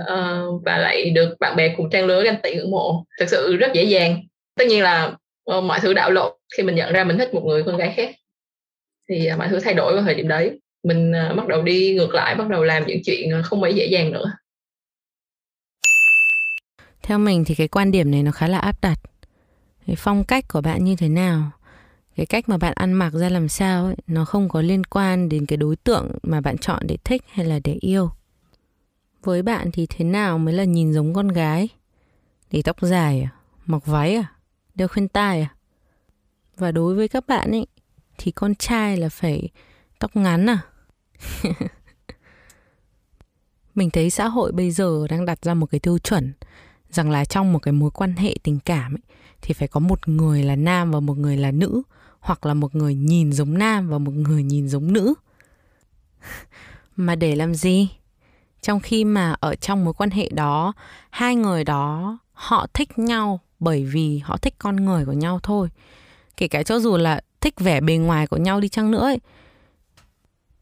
Uh, 0.00 0.62
và 0.64 0.78
lại 0.78 1.10
được 1.10 1.36
bạn 1.40 1.56
bè 1.56 1.74
cùng 1.76 1.90
trang 1.90 2.06
lứa 2.06 2.22
ganh 2.24 2.40
tị 2.42 2.54
ngưỡng 2.54 2.70
mộ. 2.70 3.04
Thực 3.20 3.28
sự 3.28 3.56
rất 3.56 3.72
dễ 3.74 3.84
dàng. 3.84 4.22
Tất 4.58 4.64
nhiên 4.68 4.82
là 4.82 5.12
uh, 5.56 5.64
mọi 5.64 5.80
thứ 5.80 5.94
đảo 5.94 6.10
lộn. 6.10 6.32
Khi 6.56 6.62
mình 6.62 6.74
nhận 6.74 6.92
ra 6.92 7.04
mình 7.04 7.18
thích 7.18 7.34
một 7.34 7.44
người 7.44 7.62
con 7.62 7.76
gái 7.76 7.92
khác 7.96 8.14
thì 9.10 9.26
à, 9.26 9.36
mọi 9.36 9.48
thứ 9.48 9.60
thay 9.60 9.74
đổi 9.74 9.94
vào 9.94 10.02
thời 10.02 10.14
điểm 10.14 10.28
đấy. 10.28 10.60
Mình 10.82 11.12
à, 11.12 11.32
bắt 11.36 11.48
đầu 11.48 11.62
đi 11.62 11.94
ngược 11.94 12.14
lại 12.14 12.34
bắt 12.34 12.48
đầu 12.48 12.64
làm 12.64 12.86
những 12.86 13.00
chuyện 13.04 13.32
à, 13.32 13.42
không 13.42 13.60
mấy 13.60 13.74
dễ 13.74 13.86
dàng 13.86 14.12
nữa. 14.12 14.32
Theo 17.02 17.18
mình 17.18 17.44
thì 17.44 17.54
cái 17.54 17.68
quan 17.68 17.90
điểm 17.90 18.10
này 18.10 18.22
nó 18.22 18.30
khá 18.30 18.48
là 18.48 18.58
áp 18.58 18.80
đặt. 18.80 18.98
Cái 19.86 19.96
phong 19.96 20.24
cách 20.24 20.44
của 20.48 20.60
bạn 20.60 20.84
như 20.84 20.96
thế 20.96 21.08
nào? 21.08 21.50
Cái 22.16 22.26
cách 22.26 22.48
mà 22.48 22.58
bạn 22.58 22.72
ăn 22.76 22.92
mặc 22.92 23.12
ra 23.12 23.28
làm 23.28 23.48
sao 23.48 23.84
ấy, 23.84 23.96
nó 24.06 24.24
không 24.24 24.48
có 24.48 24.62
liên 24.62 24.84
quan 24.84 25.28
đến 25.28 25.46
cái 25.46 25.56
đối 25.56 25.76
tượng 25.76 26.10
mà 26.22 26.40
bạn 26.40 26.58
chọn 26.58 26.82
để 26.86 26.96
thích 27.04 27.22
hay 27.28 27.46
là 27.46 27.60
để 27.64 27.76
yêu. 27.80 28.10
Với 29.22 29.42
bạn 29.42 29.70
thì 29.72 29.86
thế 29.86 30.04
nào 30.04 30.38
mới 30.38 30.54
là 30.54 30.64
nhìn 30.64 30.92
giống 30.92 31.14
con 31.14 31.28
gái? 31.28 31.68
Để 32.50 32.62
tóc 32.64 32.76
dài 32.80 33.22
à? 33.22 33.30
Mặc 33.66 33.86
váy 33.86 34.14
à? 34.14 34.24
Đeo 34.74 34.88
khuyên 34.88 35.08
tai 35.08 35.40
à? 35.40 35.54
Và 36.56 36.72
đối 36.72 36.94
với 36.94 37.08
các 37.08 37.26
bạn 37.26 37.50
ấy 37.50 37.66
thì 38.22 38.30
con 38.30 38.54
trai 38.54 38.96
là 38.96 39.08
phải 39.08 39.48
tóc 39.98 40.16
ngắn 40.16 40.46
à? 40.50 40.58
Mình 43.74 43.90
thấy 43.90 44.10
xã 44.10 44.28
hội 44.28 44.52
bây 44.52 44.70
giờ 44.70 45.06
đang 45.10 45.24
đặt 45.24 45.38
ra 45.42 45.54
một 45.54 45.66
cái 45.66 45.80
tiêu 45.80 45.98
chuẩn 45.98 46.32
rằng 46.90 47.10
là 47.10 47.24
trong 47.24 47.52
một 47.52 47.58
cái 47.58 47.72
mối 47.72 47.90
quan 47.90 48.16
hệ 48.16 48.34
tình 48.42 48.58
cảm 48.64 48.94
ấy, 48.94 49.00
thì 49.42 49.54
phải 49.54 49.68
có 49.68 49.80
một 49.80 50.08
người 50.08 50.42
là 50.42 50.56
nam 50.56 50.90
và 50.90 51.00
một 51.00 51.18
người 51.18 51.36
là 51.36 51.50
nữ 51.50 51.82
hoặc 52.20 52.46
là 52.46 52.54
một 52.54 52.74
người 52.74 52.94
nhìn 52.94 53.32
giống 53.32 53.58
nam 53.58 53.88
và 53.88 53.98
một 53.98 54.12
người 54.12 54.42
nhìn 54.42 54.68
giống 54.68 54.92
nữ. 54.92 55.14
Mà 56.96 57.14
để 57.14 57.36
làm 57.36 57.54
gì? 57.54 57.88
Trong 58.62 58.80
khi 58.80 59.04
mà 59.04 59.36
ở 59.40 59.54
trong 59.54 59.84
mối 59.84 59.94
quan 59.94 60.10
hệ 60.10 60.28
đó 60.28 60.72
hai 61.10 61.36
người 61.36 61.64
đó 61.64 62.18
họ 62.32 62.66
thích 62.74 62.98
nhau 62.98 63.40
bởi 63.60 63.84
vì 63.84 64.18
họ 64.18 64.36
thích 64.36 64.54
con 64.58 64.76
người 64.76 65.04
của 65.04 65.12
nhau 65.12 65.40
thôi. 65.42 65.68
Kể 66.36 66.48
cả 66.48 66.62
cho 66.62 66.80
dù 66.80 66.96
là 66.96 67.20
thích 67.40 67.60
vẻ 67.60 67.80
bề 67.80 67.96
ngoài 67.96 68.26
của 68.26 68.36
nhau 68.36 68.60
đi 68.60 68.68
chăng 68.68 68.90
nữa 68.90 69.02
ấy, 69.02 69.18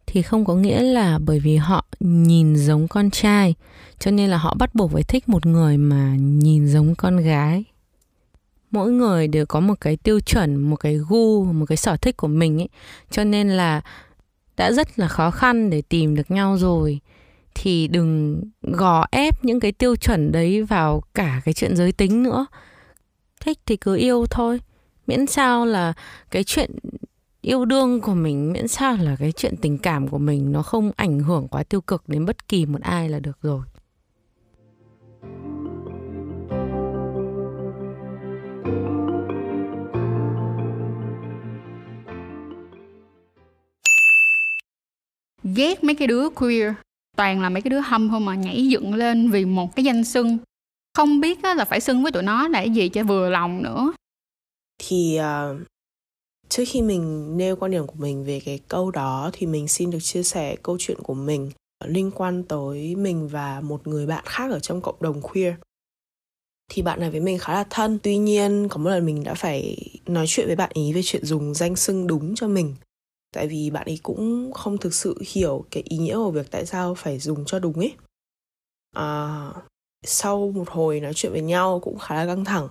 thì 0.07 0.23
không 0.23 0.45
có 0.45 0.55
nghĩa 0.55 0.83
là 0.83 1.19
bởi 1.19 1.41
vì 1.41 1.57
họ 1.57 1.85
nhìn 2.01 2.57
giống 2.57 2.89
con 2.89 3.11
trai 3.11 3.55
cho 3.99 4.11
nên 4.11 4.31
là 4.31 4.37
họ 4.37 4.55
bắt 4.59 4.75
buộc 4.75 4.93
phải 4.93 5.03
thích 5.03 5.29
một 5.29 5.47
người 5.47 5.77
mà 5.77 6.15
nhìn 6.19 6.69
giống 6.69 6.95
con 6.95 7.17
gái. 7.17 7.65
Mỗi 8.71 8.93
người 8.93 9.29
đều 9.29 9.47
có 9.47 9.61
một 9.61 9.81
cái 9.81 9.97
tiêu 9.97 10.21
chuẩn 10.21 10.57
một 10.57 10.77
cái 10.77 10.99
gu 11.09 11.45
một 11.45 11.67
cái 11.67 11.77
sở 11.77 11.97
thích 11.97 12.17
của 12.17 12.29
mình 12.29 12.61
ấy. 12.61 12.69
Cho 13.11 13.25
nên 13.25 13.49
là 13.49 13.81
đã 14.57 14.73
rất 14.73 14.99
là 14.99 15.09
khó 15.09 15.31
khăn 15.31 15.71
để 15.71 15.83
tìm 15.83 16.15
được 16.15 16.31
nhau 16.31 16.57
rồi. 16.59 17.01
Thì 17.55 17.89
đừng 17.89 18.43
gò 18.63 19.07
ép 19.11 19.45
những 19.45 19.61
cái 19.61 19.73
tiêu 19.73 19.97
chuẩn 19.97 20.33
đấy 20.33 20.63
vào 20.63 21.03
cả 21.15 21.41
cái 21.45 21.55
chuyện 21.55 21.77
giới 21.77 21.93
tính 21.93 22.23
nữa. 22.23 22.47
Thích 23.41 23.59
thì 23.67 23.77
cứ 23.77 23.97
yêu 23.97 24.27
thôi 24.31 24.61
miễn 25.09 25.27
sao 25.27 25.67
là 25.67 25.93
cái 26.31 26.45
chuyện 26.45 26.71
yêu 27.41 27.65
đương 27.65 28.01
của 28.01 28.15
mình, 28.15 28.53
miễn 28.53 28.69
sao 28.69 28.97
là 28.97 29.17
cái 29.19 29.33
chuyện 29.33 29.55
tình 29.61 29.79
cảm 29.79 30.09
của 30.09 30.19
mình 30.19 30.53
nó 30.53 30.63
không 30.63 30.91
ảnh 30.97 31.21
hưởng 31.21 31.49
quá 31.49 31.63
tiêu 31.63 31.81
cực 31.81 32.09
đến 32.09 32.27
bất 32.27 32.49
kỳ 32.49 32.67
một 32.67 32.83
ai 32.83 33.09
là 33.09 33.21
được 33.21 33.43
rồi. 33.43 33.61
Ghét 45.43 45.85
mấy 45.85 45.95
cái 45.95 46.09
đứa 46.09 46.29
queer. 46.29 46.73
Toàn 47.17 47.43
là 47.43 47.49
mấy 47.49 47.63
cái 47.63 47.71
đứa 47.71 47.81
hâm 47.81 48.09
thôi 48.09 48.21
mà 48.21 48.35
nhảy 48.35 48.69
dựng 48.69 48.95
lên 48.95 49.31
vì 49.31 49.45
một 49.45 49.77
cái 49.77 49.85
danh 49.85 50.05
xưng. 50.05 50.39
Không 50.95 51.21
biết 51.21 51.45
là 51.45 51.65
phải 51.65 51.81
xưng 51.81 52.03
với 52.03 52.13
tụi 52.13 52.23
nó 52.23 52.49
để 52.49 52.67
gì 52.67 52.89
cho 52.89 53.03
vừa 53.03 53.31
lòng 53.31 53.63
nữa 53.63 53.93
thì 54.79 55.21
uh, 55.21 55.61
trước 56.49 56.65
khi 56.67 56.83
mình 56.83 57.37
nêu 57.37 57.57
quan 57.57 57.71
điểm 57.71 57.87
của 57.87 57.97
mình 57.99 58.25
về 58.25 58.41
cái 58.45 58.61
câu 58.69 58.91
đó 58.91 59.31
thì 59.33 59.47
mình 59.47 59.69
xin 59.69 59.91
được 59.91 59.99
chia 60.03 60.23
sẻ 60.23 60.57
câu 60.63 60.77
chuyện 60.81 60.99
của 61.03 61.15
mình 61.15 61.51
liên 61.85 62.11
quan 62.11 62.45
tới 62.45 62.97
mình 62.97 63.29
và 63.29 63.61
một 63.61 63.87
người 63.87 64.07
bạn 64.07 64.25
khác 64.27 64.51
ở 64.51 64.61
trong 64.61 64.81
cộng 64.81 65.03
đồng 65.03 65.23
queer. 65.23 65.55
Thì 66.71 66.83
bạn 66.83 67.01
này 67.01 67.11
với 67.11 67.21
mình 67.21 67.39
khá 67.39 67.55
là 67.55 67.65
thân 67.71 67.99
tuy 68.03 68.17
nhiên 68.17 68.69
có 68.71 68.79
một 68.79 68.91
lần 68.91 69.07
mình 69.07 69.25
đã 69.25 69.35
phải 69.35 69.77
nói 70.07 70.25
chuyện 70.29 70.47
với 70.47 70.57
bạn 70.57 70.71
ý 70.75 70.93
về 70.93 71.01
chuyện 71.05 71.25
dùng 71.25 71.55
danh 71.55 71.77
xưng 71.77 72.07
đúng 72.07 72.35
cho 72.35 72.49
mình. 72.49 72.75
Tại 73.33 73.49
vì 73.49 73.71
bạn 73.71 73.87
ấy 73.87 73.99
cũng 74.03 74.53
không 74.53 74.79
thực 74.79 74.95
sự 74.95 75.23
hiểu 75.27 75.65
cái 75.71 75.83
ý 75.87 75.97
nghĩa 75.97 76.15
của 76.15 76.31
việc 76.31 76.51
tại 76.51 76.67
sao 76.67 76.95
phải 76.95 77.19
dùng 77.19 77.45
cho 77.45 77.59
đúng 77.59 77.79
ấy. 77.79 77.93
À, 78.97 79.53
sau 80.07 80.51
một 80.55 80.69
hồi 80.69 81.01
nói 81.01 81.13
chuyện 81.15 81.33
với 81.33 81.43
nhau 81.43 81.81
cũng 81.81 81.99
khá 81.99 82.15
là 82.15 82.27
căng 82.27 82.45
thẳng 82.45 82.69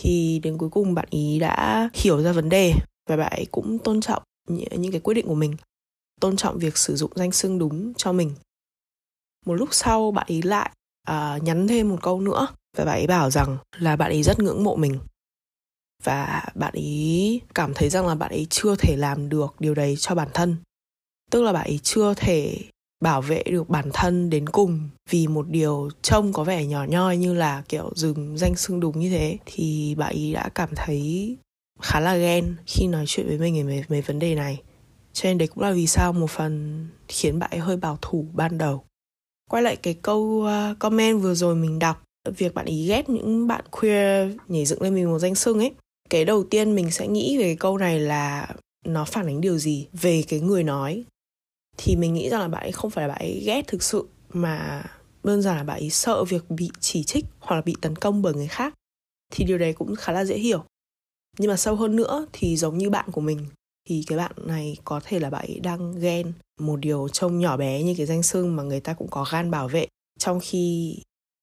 thì 0.00 0.40
đến 0.42 0.58
cuối 0.58 0.68
cùng 0.68 0.94
bạn 0.94 1.06
ý 1.10 1.38
đã 1.38 1.88
hiểu 1.94 2.22
ra 2.22 2.32
vấn 2.32 2.48
đề 2.48 2.74
và 3.08 3.16
bạn 3.16 3.32
ấy 3.32 3.46
cũng 3.50 3.78
tôn 3.78 4.00
trọng 4.00 4.22
những, 4.48 4.92
cái 4.92 5.00
quyết 5.00 5.14
định 5.14 5.26
của 5.26 5.34
mình 5.34 5.56
tôn 6.20 6.36
trọng 6.36 6.58
việc 6.58 6.78
sử 6.78 6.96
dụng 6.96 7.12
danh 7.14 7.32
xưng 7.32 7.58
đúng 7.58 7.94
cho 7.94 8.12
mình. 8.12 8.34
Một 9.46 9.54
lúc 9.54 9.68
sau 9.72 10.10
bạn 10.10 10.26
ý 10.28 10.42
lại 10.42 10.70
uh, 11.10 11.42
nhắn 11.42 11.68
thêm 11.68 11.88
một 11.88 11.98
câu 12.02 12.20
nữa 12.20 12.46
và 12.76 12.84
bạn 12.84 12.98
ấy 12.98 13.06
bảo 13.06 13.30
rằng 13.30 13.56
là 13.78 13.96
bạn 13.96 14.10
ấy 14.10 14.22
rất 14.22 14.38
ngưỡng 14.38 14.64
mộ 14.64 14.76
mình. 14.76 14.98
Và 16.04 16.44
bạn 16.54 16.72
ấy 16.72 17.40
cảm 17.54 17.74
thấy 17.74 17.88
rằng 17.88 18.06
là 18.06 18.14
bạn 18.14 18.30
ấy 18.30 18.46
chưa 18.50 18.76
thể 18.76 18.96
làm 18.96 19.28
được 19.28 19.54
điều 19.58 19.74
đấy 19.74 19.94
cho 19.98 20.14
bản 20.14 20.28
thân. 20.34 20.56
Tức 21.30 21.42
là 21.42 21.52
bạn 21.52 21.66
ấy 21.66 21.80
chưa 21.82 22.14
thể 22.14 22.58
bảo 23.00 23.22
vệ 23.22 23.42
được 23.42 23.68
bản 23.68 23.90
thân 23.94 24.30
đến 24.30 24.48
cùng 24.48 24.88
vì 25.10 25.26
một 25.26 25.48
điều 25.48 25.88
trông 26.02 26.32
có 26.32 26.44
vẻ 26.44 26.66
nhỏ 26.66 26.84
nhoi 26.84 27.16
như 27.16 27.34
là 27.34 27.62
kiểu 27.68 27.90
dừng 27.94 28.38
danh 28.38 28.54
xưng 28.56 28.80
đúng 28.80 28.98
như 28.98 29.10
thế, 29.10 29.38
thì 29.46 29.94
bạn 29.94 30.14
ý 30.14 30.32
đã 30.32 30.48
cảm 30.54 30.68
thấy 30.76 31.36
khá 31.82 32.00
là 32.00 32.16
ghen 32.16 32.56
khi 32.66 32.86
nói 32.86 33.04
chuyện 33.06 33.26
với 33.26 33.38
mình 33.38 33.66
về 33.66 33.84
mấy 33.88 34.00
vấn 34.00 34.18
đề 34.18 34.34
này. 34.34 34.62
Cho 35.12 35.28
nên 35.28 35.38
đấy 35.38 35.48
cũng 35.48 35.64
là 35.64 35.72
vì 35.72 35.86
sao 35.86 36.12
một 36.12 36.30
phần 36.30 36.86
khiến 37.08 37.38
bạn 37.38 37.50
ấy 37.50 37.60
hơi 37.60 37.76
bảo 37.76 37.98
thủ 38.02 38.26
ban 38.32 38.58
đầu. 38.58 38.84
Quay 39.50 39.62
lại 39.62 39.76
cái 39.76 39.94
câu 39.94 40.44
à, 40.46 40.74
comment 40.78 41.22
vừa 41.22 41.34
rồi 41.34 41.54
mình 41.54 41.78
đọc, 41.78 42.02
việc 42.36 42.54
bạn 42.54 42.66
ý 42.66 42.86
ghét 42.86 43.08
những 43.08 43.46
bạn 43.46 43.64
queer 43.70 44.30
nhảy 44.48 44.66
dựng 44.66 44.82
lên 44.82 44.94
mình 44.94 45.10
một 45.10 45.18
danh 45.18 45.34
xưng 45.34 45.58
ấy, 45.58 45.72
cái 46.10 46.24
đầu 46.24 46.44
tiên 46.44 46.74
mình 46.74 46.90
sẽ 46.90 47.08
nghĩ 47.08 47.38
về 47.38 47.44
cái 47.44 47.56
câu 47.56 47.78
này 47.78 48.00
là 48.00 48.48
nó 48.86 49.04
phản 49.04 49.26
ánh 49.26 49.40
điều 49.40 49.58
gì 49.58 49.88
về 49.92 50.22
cái 50.28 50.40
người 50.40 50.64
nói? 50.64 51.04
Thì 51.78 51.96
mình 51.96 52.14
nghĩ 52.14 52.30
rằng 52.30 52.40
là 52.40 52.48
bạn 52.48 52.62
ấy 52.62 52.72
không 52.72 52.90
phải 52.90 53.08
là 53.08 53.14
bạn 53.14 53.22
ấy 53.22 53.42
ghét 53.46 53.62
thực 53.66 53.82
sự, 53.82 54.08
mà 54.32 54.84
đơn 55.24 55.42
giản 55.42 55.56
là 55.56 55.64
bạn 55.64 55.80
ấy 55.80 55.90
sợ 55.90 56.24
việc 56.24 56.50
bị 56.50 56.70
chỉ 56.80 57.04
trích 57.04 57.24
hoặc 57.40 57.56
là 57.56 57.62
bị 57.62 57.74
tấn 57.80 57.96
công 57.96 58.22
bởi 58.22 58.34
người 58.34 58.48
khác. 58.48 58.74
Thì 59.32 59.44
điều 59.44 59.58
đấy 59.58 59.72
cũng 59.72 59.96
khá 59.96 60.12
là 60.12 60.24
dễ 60.24 60.38
hiểu. 60.38 60.64
Nhưng 61.38 61.50
mà 61.50 61.56
sâu 61.56 61.76
hơn 61.76 61.96
nữa 61.96 62.26
thì 62.32 62.56
giống 62.56 62.78
như 62.78 62.90
bạn 62.90 63.10
của 63.12 63.20
mình, 63.20 63.46
thì 63.88 64.04
cái 64.06 64.18
bạn 64.18 64.32
này 64.36 64.76
có 64.84 65.00
thể 65.04 65.18
là 65.18 65.30
bạn 65.30 65.46
ấy 65.46 65.60
đang 65.60 66.00
ghen 66.00 66.32
một 66.60 66.76
điều 66.76 67.08
trông 67.08 67.38
nhỏ 67.38 67.56
bé 67.56 67.82
như 67.82 67.94
cái 67.96 68.06
danh 68.06 68.22
xưng 68.22 68.56
mà 68.56 68.62
người 68.62 68.80
ta 68.80 68.94
cũng 68.94 69.08
có 69.10 69.26
gan 69.30 69.50
bảo 69.50 69.68
vệ. 69.68 69.86
Trong 70.18 70.40
khi 70.42 70.96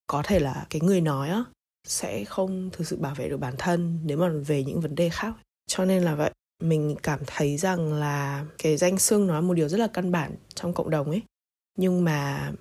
có 0.08 0.22
thể 0.26 0.40
là 0.40 0.66
cái 0.70 0.82
người 0.82 1.02
nói 1.02 1.30
á, 1.30 1.44
sẽ 1.88 2.24
không 2.24 2.70
thực 2.74 2.88
sự 2.88 2.98
bảo 2.98 3.16
vệ 3.16 3.30
được 3.30 3.38
bản 3.38 3.54
thân 3.58 4.00
nếu 4.04 4.18
mà 4.18 4.30
về 4.30 4.64
những 4.64 4.82
vấn 4.82 4.96
đề 4.96 5.10
khác. 5.10 5.34
Cho 5.68 5.86
nên 5.86 6.04
là 6.04 6.16
vậy 6.16 6.32
mình 6.64 6.96
cảm 7.04 7.20
thấy 7.28 7.58
rằng 7.58 7.94
là 7.94 8.46
cái 8.58 8.78
danh 8.78 9.00
xưng 9.00 9.28
nó 9.28 9.34
là 9.34 9.42
một 9.42 9.54
điều 9.54 9.70
rất 9.70 9.78
là 9.78 9.88
căn 9.88 10.12
bản 10.12 10.36
trong 10.56 10.74
cộng 10.74 10.90
đồng 10.90 11.10
ấy. 11.10 11.22
Nhưng 11.78 12.04
mà 12.04 12.52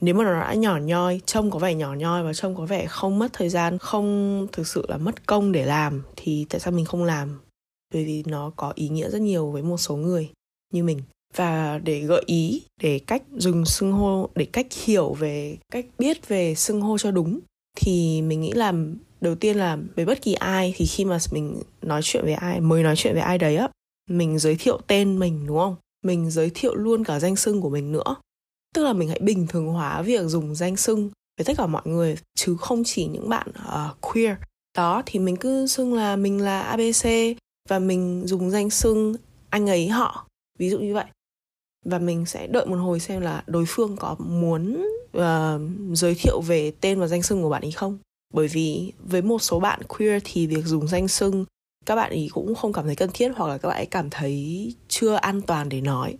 nếu 0.00 0.14
mà 0.14 0.24
nó 0.24 0.40
đã 0.40 0.54
nhỏ 0.54 0.76
nhoi, 0.76 1.20
trông 1.26 1.50
có 1.50 1.58
vẻ 1.58 1.74
nhỏ 1.74 1.94
nhoi 1.94 2.22
và 2.22 2.34
trông 2.34 2.56
có 2.56 2.66
vẻ 2.66 2.86
không 2.86 3.18
mất 3.18 3.32
thời 3.32 3.48
gian, 3.48 3.78
không 3.78 4.46
thực 4.52 4.66
sự 4.66 4.86
là 4.88 4.96
mất 4.96 5.26
công 5.26 5.52
để 5.52 5.66
làm, 5.66 6.02
thì 6.16 6.46
tại 6.50 6.60
sao 6.60 6.72
mình 6.72 6.84
không 6.84 7.04
làm? 7.04 7.40
Bởi 7.94 8.04
vì 8.04 8.22
nó 8.26 8.52
có 8.56 8.72
ý 8.74 8.88
nghĩa 8.88 9.10
rất 9.10 9.20
nhiều 9.20 9.50
với 9.50 9.62
một 9.62 9.76
số 9.76 9.96
người 9.96 10.30
như 10.72 10.84
mình. 10.84 11.02
Và 11.36 11.78
để 11.78 12.00
gợi 12.00 12.22
ý, 12.26 12.62
để 12.82 13.00
cách 13.06 13.22
dùng 13.36 13.64
xưng 13.64 13.92
hô, 13.92 14.28
để 14.34 14.44
cách 14.44 14.66
hiểu 14.84 15.14
về, 15.14 15.56
cách 15.72 15.86
biết 15.98 16.28
về 16.28 16.54
xưng 16.54 16.80
hô 16.80 16.98
cho 16.98 17.10
đúng, 17.10 17.40
thì 17.76 18.22
mình 18.22 18.40
nghĩ 18.40 18.52
là 18.52 18.72
đầu 19.26 19.34
tiên 19.34 19.56
là 19.56 19.78
với 19.96 20.04
bất 20.04 20.22
kỳ 20.22 20.34
ai 20.34 20.74
thì 20.76 20.86
khi 20.86 21.04
mà 21.04 21.18
mình 21.30 21.62
nói 21.82 22.00
chuyện 22.04 22.24
với 22.24 22.34
ai 22.34 22.60
mới 22.60 22.82
nói 22.82 22.96
chuyện 22.96 23.14
với 23.14 23.22
ai 23.22 23.38
đấy 23.38 23.56
á 23.56 23.68
mình 24.10 24.38
giới 24.38 24.56
thiệu 24.56 24.80
tên 24.86 25.18
mình 25.18 25.46
đúng 25.46 25.58
không? 25.58 25.76
Mình 26.04 26.30
giới 26.30 26.50
thiệu 26.54 26.74
luôn 26.74 27.04
cả 27.04 27.20
danh 27.20 27.36
sưng 27.36 27.60
của 27.60 27.70
mình 27.70 27.92
nữa. 27.92 28.16
Tức 28.74 28.84
là 28.84 28.92
mình 28.92 29.08
hãy 29.08 29.20
bình 29.22 29.46
thường 29.46 29.66
hóa 29.66 30.02
việc 30.02 30.22
dùng 30.26 30.54
danh 30.54 30.76
sưng 30.76 31.10
với 31.38 31.44
tất 31.44 31.52
cả 31.56 31.66
mọi 31.66 31.82
người 31.84 32.16
chứ 32.34 32.56
không 32.60 32.82
chỉ 32.84 33.06
những 33.06 33.28
bạn 33.28 33.46
uh, 33.58 34.00
queer. 34.00 34.36
Đó 34.76 35.02
thì 35.06 35.18
mình 35.18 35.36
cứ 35.36 35.66
xưng 35.66 35.94
là 35.94 36.16
mình 36.16 36.42
là 36.42 36.60
abc 36.60 37.08
và 37.68 37.78
mình 37.78 38.22
dùng 38.26 38.50
danh 38.50 38.70
xưng 38.70 39.14
anh 39.50 39.66
ấy 39.66 39.88
họ. 39.88 40.26
Ví 40.58 40.70
dụ 40.70 40.78
như 40.78 40.94
vậy. 40.94 41.06
Và 41.84 41.98
mình 41.98 42.26
sẽ 42.26 42.46
đợi 42.46 42.66
một 42.66 42.76
hồi 42.76 43.00
xem 43.00 43.20
là 43.20 43.44
đối 43.46 43.64
phương 43.68 43.96
có 43.96 44.16
muốn 44.18 44.86
uh, 45.16 45.60
giới 45.92 46.14
thiệu 46.14 46.40
về 46.40 46.72
tên 46.80 47.00
và 47.00 47.06
danh 47.06 47.22
xưng 47.22 47.42
của 47.42 47.48
bạn 47.48 47.62
ấy 47.62 47.72
không 47.72 47.98
bởi 48.34 48.48
vì 48.48 48.92
với 48.98 49.22
một 49.22 49.42
số 49.42 49.60
bạn 49.60 49.82
queer 49.88 50.22
thì 50.24 50.46
việc 50.46 50.64
dùng 50.64 50.88
danh 50.88 51.08
xưng 51.08 51.44
các 51.86 51.96
bạn 51.96 52.10
ý 52.10 52.28
cũng 52.28 52.54
không 52.54 52.72
cảm 52.72 52.86
thấy 52.86 52.96
cần 52.96 53.10
thiết 53.14 53.32
hoặc 53.36 53.48
là 53.48 53.58
các 53.58 53.68
bạn 53.68 53.76
ấy 53.76 53.86
cảm 53.86 54.10
thấy 54.10 54.74
chưa 54.88 55.14
an 55.14 55.42
toàn 55.42 55.68
để 55.68 55.80
nói. 55.80 56.18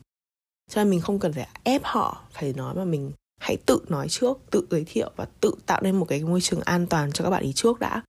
Cho 0.71 0.81
nên 0.85 0.91
mình 0.91 1.01
không 1.01 1.19
cần 1.19 1.33
phải 1.33 1.49
ép 1.65 1.85
họ 1.85 2.25
phải 2.33 2.53
nói 2.53 2.75
mà 2.75 2.85
mình 2.85 3.13
hãy 3.41 3.57
tự 3.67 3.81
nói 3.89 4.09
trước, 4.09 4.39
tự 4.51 4.67
giới 4.71 4.85
thiệu 4.85 5.11
và 5.17 5.27
tự 5.41 5.53
tạo 5.67 5.81
nên 5.83 5.97
một 5.97 6.05
cái 6.05 6.25
môi 6.25 6.41
trường 6.41 6.61
an 6.61 6.87
toàn 6.87 7.13
cho 7.13 7.25
các 7.25 7.31
bạn 7.31 7.43
ý 7.43 7.53
trước 7.53 7.81
đã. 7.81 8.03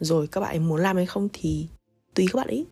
Rồi 0.00 0.26
các 0.26 0.40
bạn 0.40 0.50
ấy 0.50 0.58
muốn 0.58 0.80
làm 0.80 0.96
hay 0.96 1.06
không 1.06 1.28
thì 1.32 1.66
tùy 2.14 2.26
các 2.32 2.36
bạn 2.36 2.48
ấy 2.48 2.66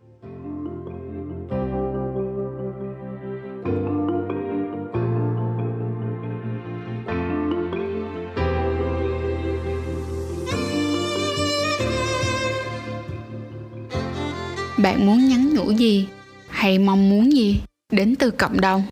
bạn 14.82 15.06
muốn 15.06 15.18
nhắn 15.28 15.54
nhủ 15.54 15.72
gì? 15.72 16.08
Hay 16.48 16.78
mong 16.78 17.10
muốn 17.10 17.32
gì? 17.32 17.60
Đến 17.92 18.14
từ 18.18 18.30
cộng 18.30 18.60
đồng. 18.60 18.82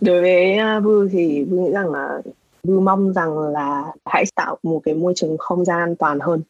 Đối 0.00 0.20
với 0.20 0.58
Vư 0.82 1.08
thì 1.08 1.44
Vư 1.44 1.56
nghĩ 1.56 1.70
rằng 1.72 1.92
là 1.92 2.22
Vư 2.62 2.80
mong 2.80 3.12
rằng 3.12 3.38
là 3.38 3.92
hãy 4.04 4.24
tạo 4.34 4.58
một 4.62 4.80
cái 4.84 4.94
môi 4.94 5.12
trường 5.16 5.38
không 5.38 5.64
gian 5.64 5.78
an 5.78 5.96
toàn 5.96 6.20
hơn. 6.20 6.42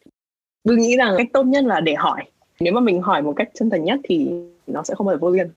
Vư 0.63 0.75
nghĩ 0.75 0.97
rằng 0.97 1.15
cách 1.17 1.27
tốt 1.33 1.43
nhất 1.43 1.63
là 1.63 1.79
để 1.79 1.95
hỏi. 1.95 2.23
Nếu 2.59 2.73
mà 2.73 2.81
mình 2.81 3.01
hỏi 3.01 3.21
một 3.21 3.33
cách 3.35 3.49
chân 3.53 3.69
thành 3.69 3.83
nhất 3.83 3.99
thì 4.03 4.31
nó 4.67 4.83
sẽ 4.83 4.95
không 4.95 5.07
phải 5.07 5.17
vô 5.17 5.31
duyên. 5.31 5.49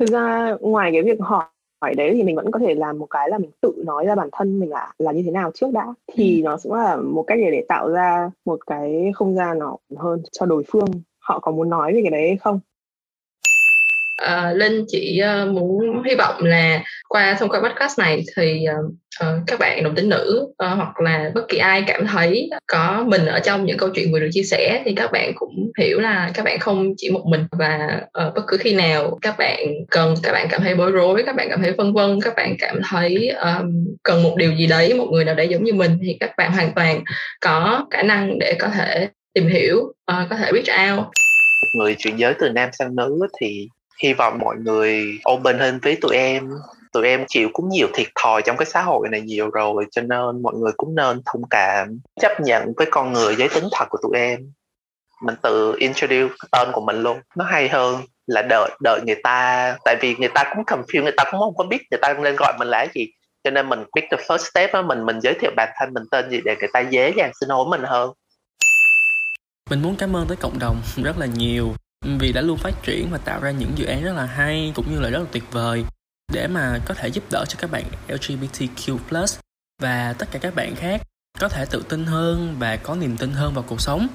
Thực 0.00 0.08
ra 0.08 0.56
ngoài 0.60 0.90
cái 0.92 1.02
việc 1.02 1.20
hỏi 1.20 1.44
hỏi 1.82 1.94
đấy 1.94 2.10
thì 2.14 2.22
mình 2.22 2.36
vẫn 2.36 2.50
có 2.50 2.58
thể 2.58 2.74
làm 2.74 2.98
một 2.98 3.06
cái 3.10 3.30
là 3.30 3.38
mình 3.38 3.50
tự 3.60 3.82
nói 3.86 4.06
ra 4.06 4.14
bản 4.14 4.28
thân 4.32 4.60
mình 4.60 4.70
là 4.70 4.92
là 4.98 5.12
như 5.12 5.22
thế 5.24 5.30
nào 5.30 5.50
trước 5.54 5.66
đã. 5.72 5.86
Thì 6.12 6.42
ừ. 6.42 6.44
nó 6.44 6.56
sẽ 6.56 6.70
là 6.72 6.96
một 6.96 7.24
cách 7.26 7.38
để, 7.42 7.50
để 7.50 7.64
tạo 7.68 7.90
ra 7.90 8.30
một 8.44 8.66
cái 8.66 9.12
không 9.14 9.34
gian 9.34 9.58
nó 9.58 9.76
hơn 9.96 10.22
cho 10.32 10.46
đối 10.46 10.64
phương 10.68 10.86
họ 11.28 11.38
có 11.38 11.52
muốn 11.52 11.70
nói 11.70 11.94
về 11.94 12.00
cái 12.02 12.10
đấy 12.10 12.28
hay 12.28 12.36
không? 12.36 12.60
À, 14.16 14.52
Linh 14.56 14.84
chỉ 14.88 15.20
uh, 15.22 15.26
ờ, 15.26 15.46
muốn 15.46 16.02
hy 16.02 16.14
vọng 16.14 16.44
là 16.44 16.82
qua 17.08 17.36
thông 17.38 17.48
qua 17.48 17.60
podcast 17.60 17.98
này 17.98 18.24
thì 18.36 18.66
uh, 19.24 19.26
các 19.46 19.58
bạn 19.58 19.82
đồng 19.82 19.94
tính 19.94 20.08
nữ 20.08 20.46
uh, 20.48 20.54
hoặc 20.58 21.00
là 21.00 21.30
bất 21.34 21.48
kỳ 21.48 21.58
ai 21.58 21.84
cảm 21.86 22.06
thấy 22.06 22.50
có 22.66 23.04
mình 23.08 23.26
ở 23.26 23.40
trong 23.40 23.64
những 23.64 23.78
câu 23.78 23.88
chuyện 23.94 24.12
vừa 24.12 24.20
được 24.20 24.28
chia 24.32 24.42
sẻ 24.42 24.82
thì 24.84 24.94
các 24.94 25.12
bạn 25.12 25.32
cũng 25.34 25.70
hiểu 25.78 26.00
là 26.00 26.30
các 26.34 26.44
bạn 26.44 26.58
không 26.58 26.92
chỉ 26.96 27.10
một 27.10 27.22
mình 27.26 27.46
và 27.52 28.00
uh, 28.26 28.34
bất 28.34 28.42
cứ 28.46 28.56
khi 28.56 28.74
nào 28.74 29.18
các 29.22 29.34
bạn 29.38 29.58
cần 29.90 30.14
các 30.22 30.32
bạn 30.32 30.46
cảm 30.50 30.60
thấy 30.62 30.74
bối 30.74 30.90
rối 30.90 31.22
các 31.26 31.36
bạn 31.36 31.46
cảm 31.50 31.62
thấy 31.62 31.72
vân 31.72 31.92
vân 31.92 32.20
các 32.20 32.34
bạn 32.36 32.56
cảm 32.58 32.80
thấy 32.90 33.28
um, 33.28 33.86
cần 34.02 34.22
một 34.22 34.34
điều 34.36 34.52
gì 34.54 34.66
đấy 34.66 34.94
một 34.94 35.08
người 35.12 35.24
nào 35.24 35.34
đấy 35.34 35.48
giống 35.48 35.64
như 35.64 35.72
mình 35.72 35.98
thì 36.02 36.16
các 36.20 36.30
bạn 36.36 36.52
hoàn 36.52 36.72
toàn 36.72 37.04
có 37.40 37.86
khả 37.90 38.02
năng 38.02 38.38
để 38.38 38.56
có 38.58 38.68
thể 38.68 39.08
tìm 39.36 39.48
hiểu 39.48 39.78
uh, 39.82 40.28
có 40.30 40.36
thể 40.36 40.50
reach 40.52 40.96
out. 40.96 41.06
Người 41.74 41.96
chuyển 41.98 42.16
giới 42.16 42.34
từ 42.38 42.48
nam 42.48 42.70
sang 42.72 42.96
nữ 42.96 43.26
thì 43.40 43.68
hy 44.02 44.12
vọng 44.12 44.38
mọi 44.38 44.56
người 44.56 45.18
open 45.32 45.58
hơn 45.58 45.78
với 45.82 45.96
tụi 46.00 46.16
em. 46.16 46.50
Tụi 46.92 47.06
em 47.06 47.24
chịu 47.28 47.48
cũng 47.52 47.68
nhiều 47.68 47.88
thiệt 47.94 48.06
thòi 48.22 48.42
trong 48.42 48.56
cái 48.56 48.66
xã 48.66 48.82
hội 48.82 49.08
này 49.08 49.20
nhiều 49.20 49.50
rồi 49.50 49.84
cho 49.90 50.02
nên 50.02 50.42
mọi 50.42 50.54
người 50.54 50.72
cũng 50.76 50.94
nên 50.94 51.20
thông 51.24 51.42
cảm 51.50 51.98
chấp 52.20 52.40
nhận 52.40 52.72
với 52.76 52.86
con 52.90 53.12
người 53.12 53.36
giới 53.36 53.48
tính 53.48 53.64
thật 53.72 53.84
của 53.90 53.98
tụi 54.02 54.18
em. 54.18 54.52
Mình 55.22 55.34
tự 55.42 55.76
introduce 55.78 56.34
tên 56.52 56.68
của 56.72 56.80
mình 56.80 57.02
luôn. 57.02 57.18
Nó 57.36 57.44
hay 57.44 57.68
hơn 57.68 58.00
là 58.26 58.42
đợi 58.42 58.70
đợi 58.82 59.00
người 59.06 59.20
ta 59.22 59.76
tại 59.84 59.96
vì 60.00 60.16
người 60.18 60.30
ta 60.34 60.52
cũng 60.54 60.64
confused 60.64 61.02
người 61.02 61.14
ta 61.16 61.24
cũng 61.30 61.40
không 61.40 61.56
có 61.56 61.64
biết 61.64 61.82
người 61.90 61.98
ta 62.02 62.14
nên 62.22 62.36
gọi 62.36 62.52
mình 62.58 62.68
là 62.68 62.86
gì. 62.94 63.06
Cho 63.44 63.50
nên 63.50 63.68
mình 63.68 63.84
pick 63.96 64.10
the 64.10 64.16
first 64.16 64.50
step 64.50 64.72
á 64.72 64.82
mình 64.82 65.06
mình 65.06 65.20
giới 65.20 65.34
thiệu 65.40 65.50
bản 65.56 65.68
thân 65.80 65.94
mình 65.94 66.04
tên 66.10 66.30
gì 66.30 66.40
để 66.44 66.56
người 66.60 66.70
ta 66.72 66.80
dễ 66.80 67.12
dàng 67.16 67.30
xin 67.40 67.48
hỏi 67.48 67.64
mình 67.70 67.82
hơn 67.84 68.10
mình 69.70 69.82
muốn 69.82 69.96
cảm 69.96 70.16
ơn 70.16 70.26
tới 70.26 70.36
cộng 70.36 70.58
đồng 70.58 70.82
rất 70.96 71.18
là 71.18 71.26
nhiều 71.26 71.74
vì 72.18 72.32
đã 72.32 72.40
luôn 72.40 72.58
phát 72.58 72.82
triển 72.82 73.10
và 73.10 73.18
tạo 73.18 73.40
ra 73.40 73.50
những 73.50 73.72
dự 73.76 73.84
án 73.84 74.04
rất 74.04 74.12
là 74.12 74.26
hay 74.26 74.72
cũng 74.74 74.90
như 74.90 75.00
là 75.00 75.10
rất 75.10 75.18
là 75.18 75.26
tuyệt 75.32 75.44
vời 75.52 75.84
để 76.32 76.46
mà 76.46 76.78
có 76.84 76.94
thể 76.94 77.08
giúp 77.08 77.24
đỡ 77.30 77.44
cho 77.48 77.56
các 77.60 77.70
bạn 77.70 77.84
LGBTQ+ 78.08 79.26
và 79.82 80.12
tất 80.12 80.28
cả 80.30 80.38
các 80.38 80.54
bạn 80.54 80.74
khác 80.74 81.02
có 81.38 81.48
thể 81.48 81.64
tự 81.70 81.82
tin 81.88 82.04
hơn 82.04 82.56
và 82.58 82.76
có 82.76 82.94
niềm 82.94 83.16
tin 83.16 83.32
hơn 83.32 83.54
vào 83.54 83.64
cuộc 83.68 83.80
sống. 83.80 84.06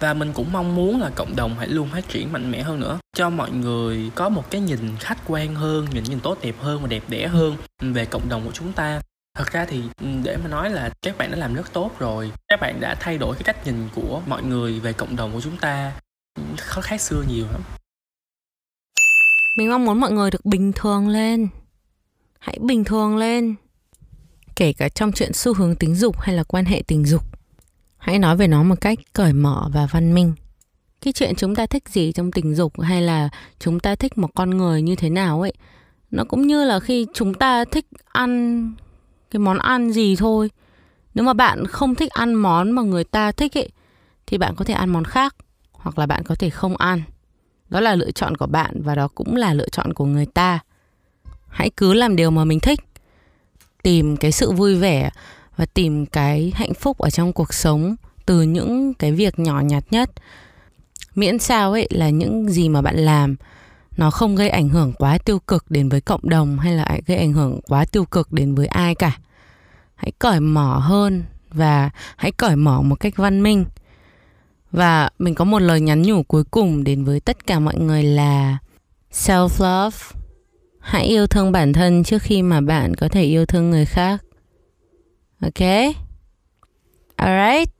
Và 0.00 0.14
mình 0.14 0.32
cũng 0.32 0.52
mong 0.52 0.74
muốn 0.74 1.00
là 1.00 1.10
cộng 1.14 1.36
đồng 1.36 1.54
hãy 1.58 1.68
luôn 1.68 1.88
phát 1.88 2.08
triển 2.08 2.32
mạnh 2.32 2.50
mẽ 2.50 2.62
hơn 2.62 2.80
nữa, 2.80 2.98
cho 3.16 3.30
mọi 3.30 3.50
người 3.50 4.10
có 4.14 4.28
một 4.28 4.50
cái 4.50 4.60
nhìn 4.60 4.96
khách 5.00 5.18
quan 5.26 5.54
hơn, 5.54 5.86
nhìn 5.92 6.04
nhìn 6.04 6.20
tốt 6.20 6.38
đẹp 6.42 6.54
hơn 6.60 6.82
và 6.82 6.88
đẹp 6.88 7.02
đẽ 7.08 7.26
hơn 7.26 7.56
về 7.80 8.04
cộng 8.04 8.28
đồng 8.28 8.46
của 8.46 8.52
chúng 8.52 8.72
ta 8.72 9.00
thật 9.34 9.52
ra 9.52 9.64
thì 9.64 9.82
ừ, 10.00 10.06
để 10.22 10.36
mà 10.36 10.48
nói 10.48 10.70
là 10.70 10.90
các 11.02 11.18
bạn 11.18 11.30
đã 11.30 11.36
làm 11.36 11.54
rất 11.54 11.72
tốt 11.72 11.90
rồi. 11.98 12.32
Các 12.48 12.60
bạn 12.60 12.80
đã 12.80 12.96
thay 13.00 13.18
đổi 13.18 13.34
cái 13.34 13.42
cách 13.44 13.66
nhìn 13.66 13.88
của 13.94 14.22
mọi 14.26 14.42
người 14.42 14.80
về 14.80 14.92
cộng 14.92 15.16
đồng 15.16 15.32
của 15.32 15.40
chúng 15.40 15.56
ta 15.56 15.92
ừ, 16.34 16.42
khó 16.58 16.80
khác 16.80 17.00
xưa 17.00 17.24
nhiều 17.28 17.46
lắm. 17.52 17.60
Mình 19.58 19.70
mong 19.70 19.84
muốn 19.84 20.00
mọi 20.00 20.12
người 20.12 20.30
được 20.30 20.44
bình 20.44 20.72
thường 20.72 21.08
lên. 21.08 21.48
Hãy 22.38 22.58
bình 22.60 22.84
thường 22.84 23.16
lên. 23.16 23.54
Kể 24.56 24.72
cả 24.72 24.88
trong 24.88 25.12
chuyện 25.12 25.32
xu 25.32 25.54
hướng 25.54 25.76
tính 25.76 25.94
dục 25.94 26.20
hay 26.20 26.34
là 26.34 26.42
quan 26.42 26.64
hệ 26.64 26.82
tình 26.86 27.04
dục. 27.04 27.22
Hãy 27.98 28.18
nói 28.18 28.36
về 28.36 28.46
nó 28.46 28.62
một 28.62 28.80
cách 28.80 28.98
cởi 29.12 29.32
mở 29.32 29.68
và 29.72 29.86
văn 29.86 30.14
minh. 30.14 30.34
Cái 31.00 31.12
chuyện 31.12 31.34
chúng 31.36 31.54
ta 31.54 31.66
thích 31.66 31.88
gì 31.88 32.12
trong 32.12 32.32
tình 32.32 32.54
dục 32.54 32.80
hay 32.80 33.02
là 33.02 33.28
chúng 33.58 33.80
ta 33.80 33.94
thích 33.94 34.18
một 34.18 34.34
con 34.34 34.50
người 34.50 34.82
như 34.82 34.96
thế 34.96 35.10
nào 35.10 35.40
ấy, 35.40 35.52
nó 36.10 36.24
cũng 36.24 36.46
như 36.46 36.64
là 36.64 36.80
khi 36.80 37.06
chúng 37.14 37.34
ta 37.34 37.64
thích 37.64 37.86
ăn 38.12 38.72
cái 39.34 39.40
món 39.40 39.58
ăn 39.58 39.92
gì 39.92 40.16
thôi. 40.16 40.50
Nếu 41.14 41.24
mà 41.24 41.32
bạn 41.32 41.66
không 41.66 41.94
thích 41.94 42.12
ăn 42.12 42.34
món 42.34 42.70
mà 42.70 42.82
người 42.82 43.04
ta 43.04 43.32
thích 43.32 43.58
ấy, 43.58 43.68
thì 44.26 44.38
bạn 44.38 44.54
có 44.56 44.64
thể 44.64 44.74
ăn 44.74 44.90
món 44.90 45.04
khác, 45.04 45.36
hoặc 45.72 45.98
là 45.98 46.06
bạn 46.06 46.22
có 46.24 46.34
thể 46.34 46.50
không 46.50 46.76
ăn. 46.76 47.02
Đó 47.68 47.80
là 47.80 47.94
lựa 47.94 48.10
chọn 48.10 48.36
của 48.36 48.46
bạn 48.46 48.82
và 48.82 48.94
đó 48.94 49.08
cũng 49.14 49.36
là 49.36 49.54
lựa 49.54 49.68
chọn 49.68 49.92
của 49.92 50.04
người 50.04 50.26
ta. 50.26 50.58
Hãy 51.48 51.70
cứ 51.76 51.94
làm 51.94 52.16
điều 52.16 52.30
mà 52.30 52.44
mình 52.44 52.60
thích. 52.60 52.80
Tìm 53.82 54.16
cái 54.16 54.32
sự 54.32 54.52
vui 54.52 54.74
vẻ 54.74 55.10
và 55.56 55.66
tìm 55.66 56.06
cái 56.06 56.52
hạnh 56.54 56.74
phúc 56.74 56.98
ở 56.98 57.10
trong 57.10 57.32
cuộc 57.32 57.54
sống 57.54 57.96
từ 58.26 58.42
những 58.42 58.94
cái 58.94 59.12
việc 59.12 59.38
nhỏ 59.38 59.60
nhặt 59.60 59.84
nhất. 59.90 60.10
Miễn 61.14 61.38
sao 61.38 61.72
ấy 61.72 61.88
là 61.90 62.10
những 62.10 62.48
gì 62.48 62.68
mà 62.68 62.82
bạn 62.82 62.96
làm 62.96 63.36
nó 63.96 64.10
không 64.10 64.36
gây 64.36 64.48
ảnh 64.48 64.68
hưởng 64.68 64.92
quá 64.92 65.18
tiêu 65.18 65.38
cực 65.38 65.70
đến 65.70 65.88
với 65.88 66.00
cộng 66.00 66.28
đồng 66.28 66.58
hay 66.58 66.72
là 66.72 66.98
gây 67.06 67.16
ảnh 67.16 67.32
hưởng 67.32 67.60
quá 67.68 67.84
tiêu 67.84 68.04
cực 68.04 68.32
đến 68.32 68.54
với 68.54 68.66
ai 68.66 68.94
cả. 68.94 69.18
Hãy 69.94 70.12
cởi 70.18 70.40
mở 70.40 70.78
hơn 70.78 71.24
và 71.50 71.90
hãy 72.16 72.32
cởi 72.32 72.56
mở 72.56 72.82
một 72.82 72.96
cách 73.00 73.16
văn 73.16 73.42
minh. 73.42 73.64
Và 74.72 75.10
mình 75.18 75.34
có 75.34 75.44
một 75.44 75.58
lời 75.58 75.80
nhắn 75.80 76.02
nhủ 76.02 76.22
cuối 76.22 76.44
cùng 76.44 76.84
đến 76.84 77.04
với 77.04 77.20
tất 77.20 77.46
cả 77.46 77.58
mọi 77.58 77.78
người 77.78 78.02
là 78.02 78.58
self 79.12 79.48
love 79.58 79.98
hãy 80.80 81.04
yêu 81.04 81.26
thương 81.26 81.52
bản 81.52 81.72
thân 81.72 82.04
trước 82.04 82.22
khi 82.22 82.42
mà 82.42 82.60
bạn 82.60 82.94
có 82.94 83.08
thể 83.08 83.22
yêu 83.22 83.46
thương 83.46 83.70
người 83.70 83.84
khác. 83.84 84.22
Ok? 85.40 85.68
Alright? 87.16 87.70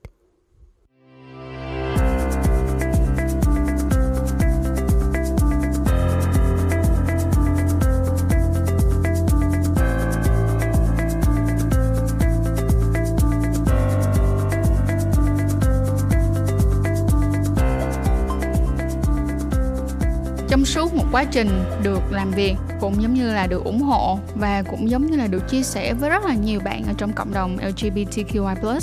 Quá 21.15 21.25
trình 21.25 21.65
được 21.83 22.01
làm 22.11 22.31
việc 22.31 22.55
cũng 22.81 23.03
giống 23.03 23.15
như 23.15 23.33
là 23.33 23.47
được 23.47 23.65
ủng 23.65 23.81
hộ 23.81 24.19
và 24.35 24.63
cũng 24.63 24.91
giống 24.91 25.07
như 25.07 25.17
là 25.17 25.27
được 25.27 25.49
chia 25.49 25.63
sẻ 25.63 25.95
với 25.95 26.11
rất 26.11 26.25
là 26.25 26.35
nhiều 26.35 26.61
bạn 26.61 26.85
ở 26.87 26.93
trong 26.99 27.13
cộng 27.13 27.33
đồng 27.35 27.57
LGBTQI+. 27.57 28.77
Uh, 28.77 28.83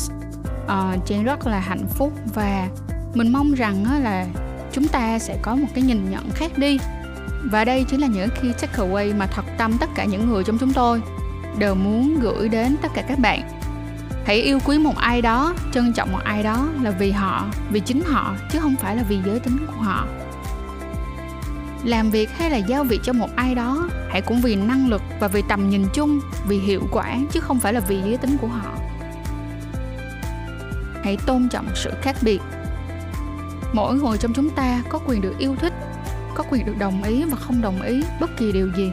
ờ, 0.67 0.95
Trang 1.05 1.23
rất 1.23 1.47
là 1.47 1.59
hạnh 1.59 1.87
phúc 1.87 2.13
và 2.33 2.67
mình 3.13 3.33
mong 3.33 3.53
rằng 3.53 4.03
là 4.03 4.25
chúng 4.71 4.87
ta 4.87 5.19
sẽ 5.19 5.37
có 5.41 5.55
một 5.55 5.67
cái 5.73 5.83
nhìn 5.83 6.11
nhận 6.11 6.31
khác 6.31 6.51
đi. 6.57 6.79
Và 7.51 7.65
đây 7.65 7.85
chính 7.89 8.01
là 8.01 8.07
những 8.07 8.29
key 8.41 8.51
takeaway 8.51 9.17
mà 9.17 9.25
thật 9.25 9.45
tâm 9.57 9.77
tất 9.79 9.89
cả 9.95 10.05
những 10.05 10.29
người 10.29 10.43
trong 10.43 10.57
chúng 10.57 10.73
tôi 10.73 11.01
đều 11.57 11.75
muốn 11.75 12.19
gửi 12.21 12.49
đến 12.49 12.75
tất 12.81 12.89
cả 12.93 13.01
các 13.01 13.19
bạn. 13.19 13.41
Hãy 14.25 14.41
yêu 14.41 14.59
quý 14.65 14.77
một 14.77 14.95
ai 14.97 15.21
đó 15.21 15.53
trân 15.73 15.93
trọng 15.93 16.11
một 16.11 16.21
ai 16.23 16.43
đó 16.43 16.67
là 16.81 16.91
vì 16.91 17.11
họ 17.11 17.45
vì 17.71 17.79
chính 17.79 18.01
họ 18.01 18.35
chứ 18.51 18.59
không 18.59 18.75
phải 18.75 18.95
là 18.95 19.03
vì 19.03 19.19
giới 19.25 19.39
tính 19.39 19.57
của 19.67 19.81
họ 19.81 20.07
làm 21.83 22.11
việc 22.11 22.29
hay 22.37 22.49
là 22.49 22.57
giao 22.57 22.83
việc 22.83 22.99
cho 23.03 23.13
một 23.13 23.29
ai 23.35 23.55
đó, 23.55 23.89
hãy 24.09 24.21
cũng 24.21 24.41
vì 24.41 24.55
năng 24.55 24.87
lực 24.89 25.01
và 25.19 25.27
vì 25.27 25.41
tầm 25.49 25.69
nhìn 25.69 25.85
chung, 25.93 26.19
vì 26.47 26.59
hiệu 26.59 26.81
quả 26.91 27.17
chứ 27.31 27.39
không 27.39 27.59
phải 27.59 27.73
là 27.73 27.79
vì 27.79 28.01
giới 28.01 28.17
tính 28.17 28.37
của 28.41 28.47
họ. 28.47 28.73
Hãy 31.03 31.17
tôn 31.25 31.49
trọng 31.49 31.67
sự 31.75 31.91
khác 32.01 32.15
biệt. 32.21 32.41
Mỗi 33.73 33.95
người 33.95 34.17
trong 34.17 34.33
chúng 34.33 34.49
ta 34.49 34.81
có 34.89 34.99
quyền 35.07 35.21
được 35.21 35.35
yêu 35.37 35.55
thích, 35.55 35.73
có 36.35 36.43
quyền 36.49 36.65
được 36.65 36.77
đồng 36.79 37.03
ý 37.03 37.23
và 37.23 37.35
không 37.35 37.61
đồng 37.61 37.81
ý 37.81 38.03
bất 38.19 38.37
kỳ 38.37 38.51
điều 38.51 38.71
gì. 38.77 38.91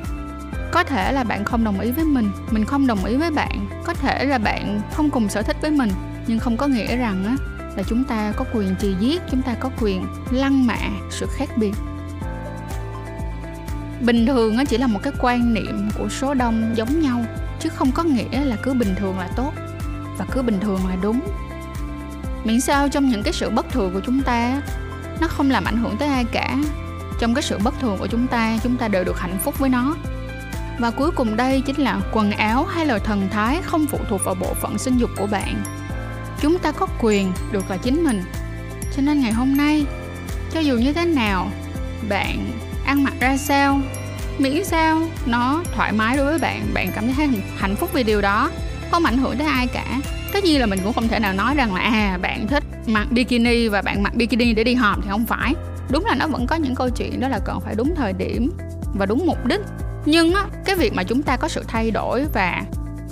Có 0.72 0.84
thể 0.84 1.12
là 1.12 1.24
bạn 1.24 1.44
không 1.44 1.64
đồng 1.64 1.80
ý 1.80 1.90
với 1.90 2.04
mình 2.04 2.30
mình 2.50 2.64
không 2.64 2.86
đồng 2.86 3.04
ý 3.04 3.16
với 3.16 3.30
bạn. 3.30 3.68
Có 3.84 3.94
thể 3.94 4.24
là 4.24 4.38
bạn 4.38 4.80
không 4.94 5.10
cùng 5.10 5.28
sở 5.28 5.42
thích 5.42 5.56
với 5.60 5.70
mình, 5.70 5.90
nhưng 6.26 6.38
không 6.38 6.56
có 6.56 6.66
nghĩa 6.66 6.96
rằng 6.96 7.24
á, 7.24 7.36
là 7.76 7.82
chúng 7.82 8.04
ta 8.04 8.32
có 8.36 8.44
quyền 8.54 8.74
trì 8.80 8.94
giết, 9.00 9.22
chúng 9.30 9.42
ta 9.42 9.54
có 9.54 9.70
quyền 9.80 10.06
lăng 10.30 10.66
mạ 10.66 10.78
sự 11.10 11.26
khác 11.36 11.48
biệt 11.56 11.72
bình 14.00 14.26
thường 14.26 14.56
nó 14.56 14.64
chỉ 14.64 14.78
là 14.78 14.86
một 14.86 15.00
cái 15.02 15.12
quan 15.20 15.54
niệm 15.54 15.88
của 15.98 16.08
số 16.08 16.34
đông 16.34 16.72
giống 16.74 17.00
nhau, 17.00 17.24
chứ 17.60 17.68
không 17.68 17.92
có 17.92 18.02
nghĩa 18.02 18.44
là 18.44 18.56
cứ 18.56 18.74
bình 18.74 18.94
thường 18.96 19.18
là 19.18 19.28
tốt 19.36 19.52
và 20.18 20.24
cứ 20.32 20.42
bình 20.42 20.60
thường 20.60 20.80
là 20.88 20.96
đúng. 21.02 21.20
Miễn 22.44 22.60
sao 22.60 22.88
trong 22.88 23.08
những 23.08 23.22
cái 23.22 23.32
sự 23.32 23.50
bất 23.50 23.70
thường 23.70 23.92
của 23.94 24.00
chúng 24.00 24.22
ta 24.22 24.62
nó 25.20 25.28
không 25.28 25.50
làm 25.50 25.64
ảnh 25.64 25.76
hưởng 25.76 25.96
tới 25.96 26.08
ai 26.08 26.24
cả. 26.24 26.56
Trong 27.20 27.34
cái 27.34 27.42
sự 27.42 27.58
bất 27.64 27.80
thường 27.80 27.96
của 27.98 28.06
chúng 28.06 28.26
ta 28.26 28.58
chúng 28.62 28.76
ta 28.76 28.88
đều 28.88 29.04
được 29.04 29.20
hạnh 29.20 29.38
phúc 29.44 29.58
với 29.58 29.70
nó. 29.70 29.96
Và 30.78 30.90
cuối 30.90 31.10
cùng 31.10 31.36
đây 31.36 31.60
chính 31.60 31.80
là 31.80 32.00
quần 32.12 32.30
áo 32.30 32.64
hay 32.64 32.86
là 32.86 32.98
thần 32.98 33.28
thái 33.30 33.60
không 33.62 33.86
phụ 33.86 33.98
thuộc 34.08 34.20
vào 34.24 34.34
bộ 34.34 34.54
phận 34.54 34.78
sinh 34.78 34.98
dục 34.98 35.10
của 35.16 35.26
bạn. 35.26 35.62
Chúng 36.40 36.58
ta 36.58 36.72
có 36.72 36.86
quyền 37.00 37.32
được 37.52 37.70
là 37.70 37.76
chính 37.76 38.04
mình. 38.04 38.22
Cho 38.96 39.02
nên 39.02 39.20
ngày 39.20 39.32
hôm 39.32 39.56
nay, 39.56 39.86
cho 40.52 40.60
dù 40.60 40.76
như 40.76 40.92
thế 40.92 41.04
nào, 41.04 41.50
bạn 42.08 42.50
ăn 42.88 43.04
mặc 43.04 43.14
ra 43.20 43.36
sao? 43.36 43.80
Miễn 44.38 44.64
sao? 44.64 45.00
Nó 45.26 45.62
thoải 45.74 45.92
mái 45.92 46.16
đối 46.16 46.26
với 46.26 46.38
bạn 46.38 46.66
bạn 46.74 46.90
cảm 46.94 47.12
thấy 47.12 47.28
hạnh 47.56 47.76
phúc 47.76 47.90
vì 47.92 48.02
điều 48.02 48.20
đó. 48.20 48.50
Không 48.90 49.04
ảnh 49.04 49.18
hưởng 49.18 49.38
tới 49.38 49.46
ai 49.46 49.66
cả. 49.66 50.00
Tất 50.32 50.44
nhiên 50.44 50.60
là 50.60 50.66
mình 50.66 50.78
cũng 50.84 50.92
không 50.92 51.08
thể 51.08 51.18
nào 51.18 51.32
nói 51.32 51.54
rằng 51.54 51.74
là 51.74 51.80
à 51.80 52.18
bạn 52.22 52.48
thích 52.48 52.64
mặc 52.86 53.06
bikini 53.10 53.68
và 53.68 53.82
bạn 53.82 54.02
mặc 54.02 54.14
bikini 54.14 54.54
để 54.54 54.64
đi 54.64 54.74
họp 54.74 55.02
thì 55.02 55.10
không 55.10 55.26
phải. 55.26 55.54
Đúng 55.90 56.04
là 56.04 56.14
nó 56.14 56.26
vẫn 56.26 56.46
có 56.46 56.56
những 56.56 56.74
câu 56.74 56.90
chuyện 56.90 57.20
đó 57.20 57.28
là 57.28 57.38
cần 57.38 57.60
phải 57.60 57.74
đúng 57.74 57.94
thời 57.96 58.12
điểm 58.12 58.52
và 58.94 59.06
đúng 59.06 59.26
mục 59.26 59.46
đích. 59.46 59.60
Nhưng 60.04 60.34
á, 60.34 60.44
cái 60.64 60.76
việc 60.76 60.94
mà 60.94 61.02
chúng 61.02 61.22
ta 61.22 61.36
có 61.36 61.48
sự 61.48 61.64
thay 61.68 61.90
đổi 61.90 62.24
và 62.32 62.62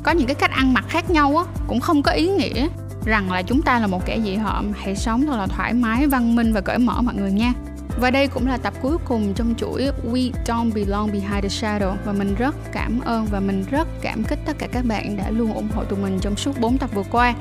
có 0.03 0.13
những 0.13 0.27
cái 0.27 0.35
cách 0.35 0.51
ăn 0.51 0.75
mặc 0.75 0.85
khác 0.89 1.11
nhau 1.11 1.37
á, 1.37 1.45
cũng 1.67 1.81
không 1.81 2.03
có 2.03 2.13
ý 2.13 2.29
nghĩa 2.29 2.69
rằng 3.05 3.33
là 3.33 3.43
chúng 3.43 3.63
ta 3.63 3.79
là 3.79 3.87
một 3.87 4.07
kẻ 4.07 4.19
dị 4.25 4.35
hợm. 4.35 4.73
Hãy 4.83 4.97
sống 4.97 5.27
thật 5.27 5.37
là 5.37 5.47
thoải 5.47 5.73
mái 5.75 6.07
văn 6.07 6.37
minh 6.37 6.53
và 6.53 6.61
cởi 6.61 6.79
mở 6.79 7.03
mọi 7.03 7.15
người 7.15 7.33
nha 7.33 7.53
và 8.01 8.11
đây 8.11 8.29
cũng 8.29 8.47
là 8.47 8.57
tập 8.57 8.75
cuối 8.83 8.97
cùng 9.05 9.35
trong 9.35 9.55
chuỗi 9.59 9.91
We 10.13 10.31
Don't 10.47 10.73
Belong 10.73 11.13
Behind 11.13 11.43
the 11.43 11.49
Shadow. 11.49 11.97
Và 12.05 12.13
mình 12.13 12.35
rất 12.35 12.55
cảm 12.73 13.01
ơn 13.01 13.27
và 13.27 13.41
mình 13.41 13.65
rất 13.71 13.89
cảm 14.01 14.25
kích 14.25 14.39
tất 14.47 14.59
cả 14.59 14.67
các 14.67 14.85
bạn 14.85 15.17
đã 15.17 15.31
luôn 15.31 15.53
ủng 15.55 15.69
hộ 15.75 15.85
tụi 15.85 15.99
mình 15.99 16.19
trong 16.21 16.37
suốt 16.37 16.61
4 16.61 16.79
tập 16.79 16.91
vừa 16.95 17.03
qua. 17.11 17.35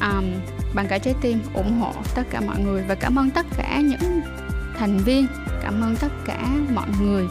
Um, 0.00 0.24
bằng 0.74 0.86
cả 0.88 0.98
trái 0.98 1.14
tim 1.20 1.40
ủng 1.54 1.80
hộ 1.80 1.92
tất 2.14 2.22
cả 2.30 2.40
mọi 2.40 2.60
người. 2.60 2.82
Và 2.88 2.94
cảm 2.94 3.18
ơn 3.18 3.30
tất 3.30 3.46
cả 3.56 3.80
những 3.80 4.20
thành 4.78 4.98
viên 4.98 5.26
cảm 5.62 5.80
ơn 5.80 5.96
tất 5.96 6.12
cả 6.24 6.48
mọi 6.74 6.88
người 7.00 7.26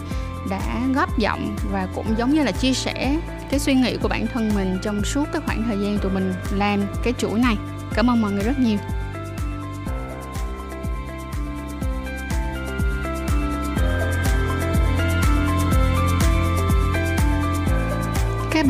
đã 0.50 0.82
góp 0.96 1.20
giọng 1.20 1.56
và 1.72 1.88
cũng 1.96 2.06
giống 2.18 2.34
như 2.34 2.44
là 2.44 2.52
chia 2.52 2.74
sẻ 2.74 3.20
cái 3.50 3.60
suy 3.60 3.74
nghĩ 3.74 3.98
của 3.98 4.08
bản 4.08 4.28
thân 4.34 4.52
mình 4.56 4.78
trong 4.82 5.04
suốt 5.04 5.26
cái 5.34 5.42
khoảng 5.46 5.64
thời 5.64 5.78
gian 5.80 5.98
tụi 5.98 6.12
mình 6.12 6.34
làm 6.52 6.84
cái 7.04 7.14
chuỗi 7.18 7.40
này. 7.40 7.56
Cảm 7.94 8.10
ơn 8.10 8.22
mọi 8.22 8.32
người 8.32 8.44
rất 8.44 8.60
nhiều. 8.60 8.78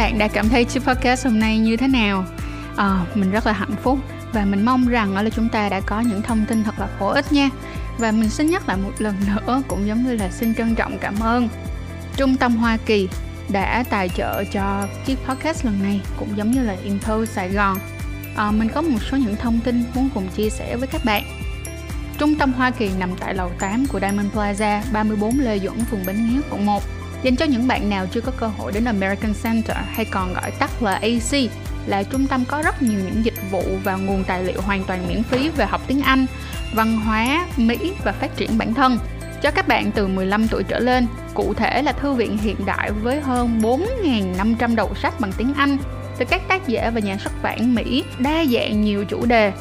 Bạn 0.02 0.18
đã 0.18 0.28
cảm 0.28 0.50
thấy 0.50 0.66
chiếc 0.66 0.84
podcast 0.84 1.26
hôm 1.26 1.40
nay 1.40 1.60
như 1.60 1.78
thế 1.78 1.88
nào? 1.88 2.26
À, 2.76 3.06
mình 3.16 3.32
rất 3.32 3.48
là 3.48 3.54
hạnh 3.54 3.76
phúc 3.84 4.00
và 4.34 4.46
mình 4.46 4.66
mong 4.66 4.88
rằng 4.88 5.16
là 5.16 5.30
chúng 5.30 5.50
ta 5.50 5.70
đã 5.70 5.82
có 5.82 6.00
những 6.00 6.22
thông 6.22 6.46
tin 6.46 6.64
thật 6.64 6.80
là 6.80 6.88
bổ 7.00 7.08
ích 7.08 7.34
nha. 7.34 7.50
Và 7.98 8.12
mình 8.12 8.30
xin 8.30 8.48
nhắc 8.48 8.68
lại 8.68 8.78
một 8.78 8.92
lần 9.00 9.16
nữa 9.28 9.62
cũng 9.68 9.88
giống 9.88 10.04
như 10.04 10.16
là 10.16 10.30
xin 10.32 10.56
trân 10.56 10.76
trọng 10.76 10.98
cảm 10.98 11.20
ơn 11.20 11.50
Trung 12.18 12.38
tâm 12.38 12.56
Hoa 12.56 12.78
Kỳ 12.86 13.10
đã 13.50 13.84
tài 13.90 14.10
trợ 14.10 14.44
cho 14.44 14.88
chiếc 15.06 15.18
podcast 15.28 15.66
lần 15.66 15.84
này 15.84 16.02
cũng 16.20 16.38
giống 16.38 16.52
như 16.52 16.64
là 16.64 16.76
Info 16.86 17.26
Sài 17.26 17.50
Gòn. 17.50 17.78
À, 18.36 18.52
mình 18.52 18.70
có 18.70 18.82
một 18.82 19.00
số 19.12 19.18
những 19.18 19.36
thông 19.36 19.60
tin 19.60 19.84
muốn 19.96 20.10
cùng 20.14 20.28
chia 20.36 20.50
sẻ 20.50 20.76
với 20.76 20.88
các 20.88 21.06
bạn. 21.06 21.24
Trung 22.18 22.36
tâm 22.36 22.54
Hoa 22.54 22.72
Kỳ 22.72 22.90
nằm 23.00 23.10
tại 23.20 23.34
lầu 23.34 23.52
8 23.60 23.86
của 23.86 24.00
Diamond 24.00 24.28
Plaza, 24.34 24.82
34 24.94 25.40
Lê 25.40 25.60
Duẩn, 25.60 25.86
phường 25.86 26.06
Bến 26.06 26.16
Nghé, 26.16 26.42
quận 26.52 26.66
1. 26.66 26.84
Dành 27.24 27.36
cho 27.36 27.46
những 27.46 27.68
bạn 27.68 27.90
nào 27.90 28.06
chưa 28.12 28.22
có 28.22 28.32
cơ 28.38 28.48
hội 28.48 28.72
đến 28.72 28.86
American 28.86 29.34
Center 29.44 29.78
hay 29.92 30.06
còn 30.06 30.34
gọi 30.34 30.52
tắt 30.52 30.84
là 30.84 30.92
AC, 30.92 31.52
là 31.86 32.04
trung 32.04 32.28
tâm 32.28 32.44
có 32.48 32.62
rất 32.62 32.82
nhiều 32.82 33.00
những 33.06 33.26
dịch 33.26 33.52
vụ 33.52 33.64
và 33.84 33.96
nguồn 33.96 34.24
tài 34.24 34.44
liệu 34.44 34.62
hoàn 34.62 34.84
toàn 34.84 35.08
miễn 35.08 35.24
phí 35.24 35.50
về 35.50 35.66
học 35.66 35.82
tiếng 35.88 36.02
Anh, 36.02 36.26
văn 36.76 36.98
hóa, 36.98 37.48
Mỹ 37.58 37.94
và 38.04 38.12
phát 38.12 38.38
triển 38.38 38.58
bản 38.58 38.74
thân 38.74 38.98
cho 39.42 39.52
các 39.52 39.68
bạn 39.68 39.92
từ 39.92 40.08
15 40.08 40.48
tuổi 40.48 40.64
trở 40.64 40.80
lên. 40.80 41.08
Cụ 41.34 41.54
thể 41.54 41.82
là 41.82 41.92
thư 41.92 42.14
viện 42.14 42.38
hiện 42.38 42.66
đại 42.66 42.92
với 42.92 43.22
hơn 43.22 43.60
4.500 43.62 44.76
đầu 44.76 44.96
sách 45.02 45.20
bằng 45.20 45.32
tiếng 45.38 45.54
Anh 45.54 45.78
từ 46.18 46.26
các 46.26 46.48
tác 46.48 46.68
giả 46.68 46.92
và 46.94 47.00
nhà 47.00 47.18
xuất 47.18 47.44
bản 47.44 47.76
Mỹ 47.76 48.04
đa 48.20 48.46
dạng 48.46 48.82
nhiều 48.82 49.06
chủ 49.06 49.26
đề 49.26 49.52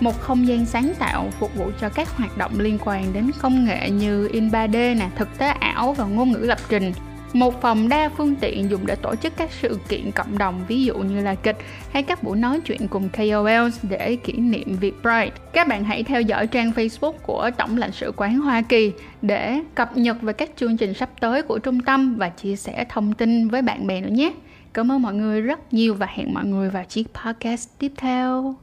một 0.00 0.20
không 0.20 0.48
gian 0.48 0.66
sáng 0.66 0.92
tạo 0.98 1.30
phục 1.38 1.54
vụ 1.54 1.70
cho 1.80 1.88
các 1.88 2.16
hoạt 2.16 2.36
động 2.36 2.60
liên 2.60 2.78
quan 2.84 3.12
đến 3.12 3.30
công 3.42 3.64
nghệ 3.64 3.90
như 3.90 4.28
in 4.32 4.48
3D 4.48 4.98
nè, 4.98 5.08
thực 5.16 5.38
tế 5.38 5.51
ảo 5.74 5.92
và 5.92 6.04
ngôn 6.04 6.32
ngữ 6.32 6.38
lập 6.38 6.58
trình 6.68 6.92
một 7.32 7.60
phòng 7.60 7.88
đa 7.88 8.08
phương 8.16 8.34
tiện 8.34 8.70
dùng 8.70 8.86
để 8.86 8.94
tổ 8.94 9.14
chức 9.16 9.32
các 9.36 9.50
sự 9.60 9.78
kiện 9.88 10.10
cộng 10.12 10.38
đồng, 10.38 10.64
ví 10.68 10.84
dụ 10.84 10.98
như 10.98 11.20
là 11.20 11.34
kịch 11.34 11.56
hay 11.92 12.02
các 12.02 12.22
buổi 12.22 12.38
nói 12.38 12.60
chuyện 12.60 12.88
cùng 12.88 13.08
KOLs 13.08 13.78
để 13.82 14.16
kỷ 14.16 14.32
niệm 14.32 14.76
việc 14.80 14.94
Pride. 15.02 15.30
Các 15.52 15.68
bạn 15.68 15.84
hãy 15.84 16.02
theo 16.02 16.20
dõi 16.20 16.46
trang 16.46 16.70
Facebook 16.70 17.12
của 17.12 17.50
Tổng 17.56 17.76
lãnh 17.76 17.92
sự 17.92 18.12
quán 18.16 18.38
Hoa 18.38 18.62
Kỳ 18.62 18.92
để 19.22 19.60
cập 19.74 19.96
nhật 19.96 20.22
về 20.22 20.32
các 20.32 20.50
chương 20.56 20.76
trình 20.76 20.94
sắp 20.94 21.10
tới 21.20 21.42
của 21.42 21.58
trung 21.58 21.80
tâm 21.80 22.16
và 22.16 22.28
chia 22.28 22.56
sẻ 22.56 22.84
thông 22.88 23.12
tin 23.12 23.48
với 23.48 23.62
bạn 23.62 23.86
bè 23.86 24.00
nữa 24.00 24.10
nhé. 24.10 24.32
Cảm 24.74 24.92
ơn 24.92 25.02
mọi 25.02 25.14
người 25.14 25.40
rất 25.40 25.74
nhiều 25.74 25.94
và 25.94 26.06
hẹn 26.10 26.34
mọi 26.34 26.44
người 26.44 26.70
vào 26.70 26.84
chiếc 26.84 27.06
podcast 27.14 27.68
tiếp 27.78 27.92
theo. 27.96 28.54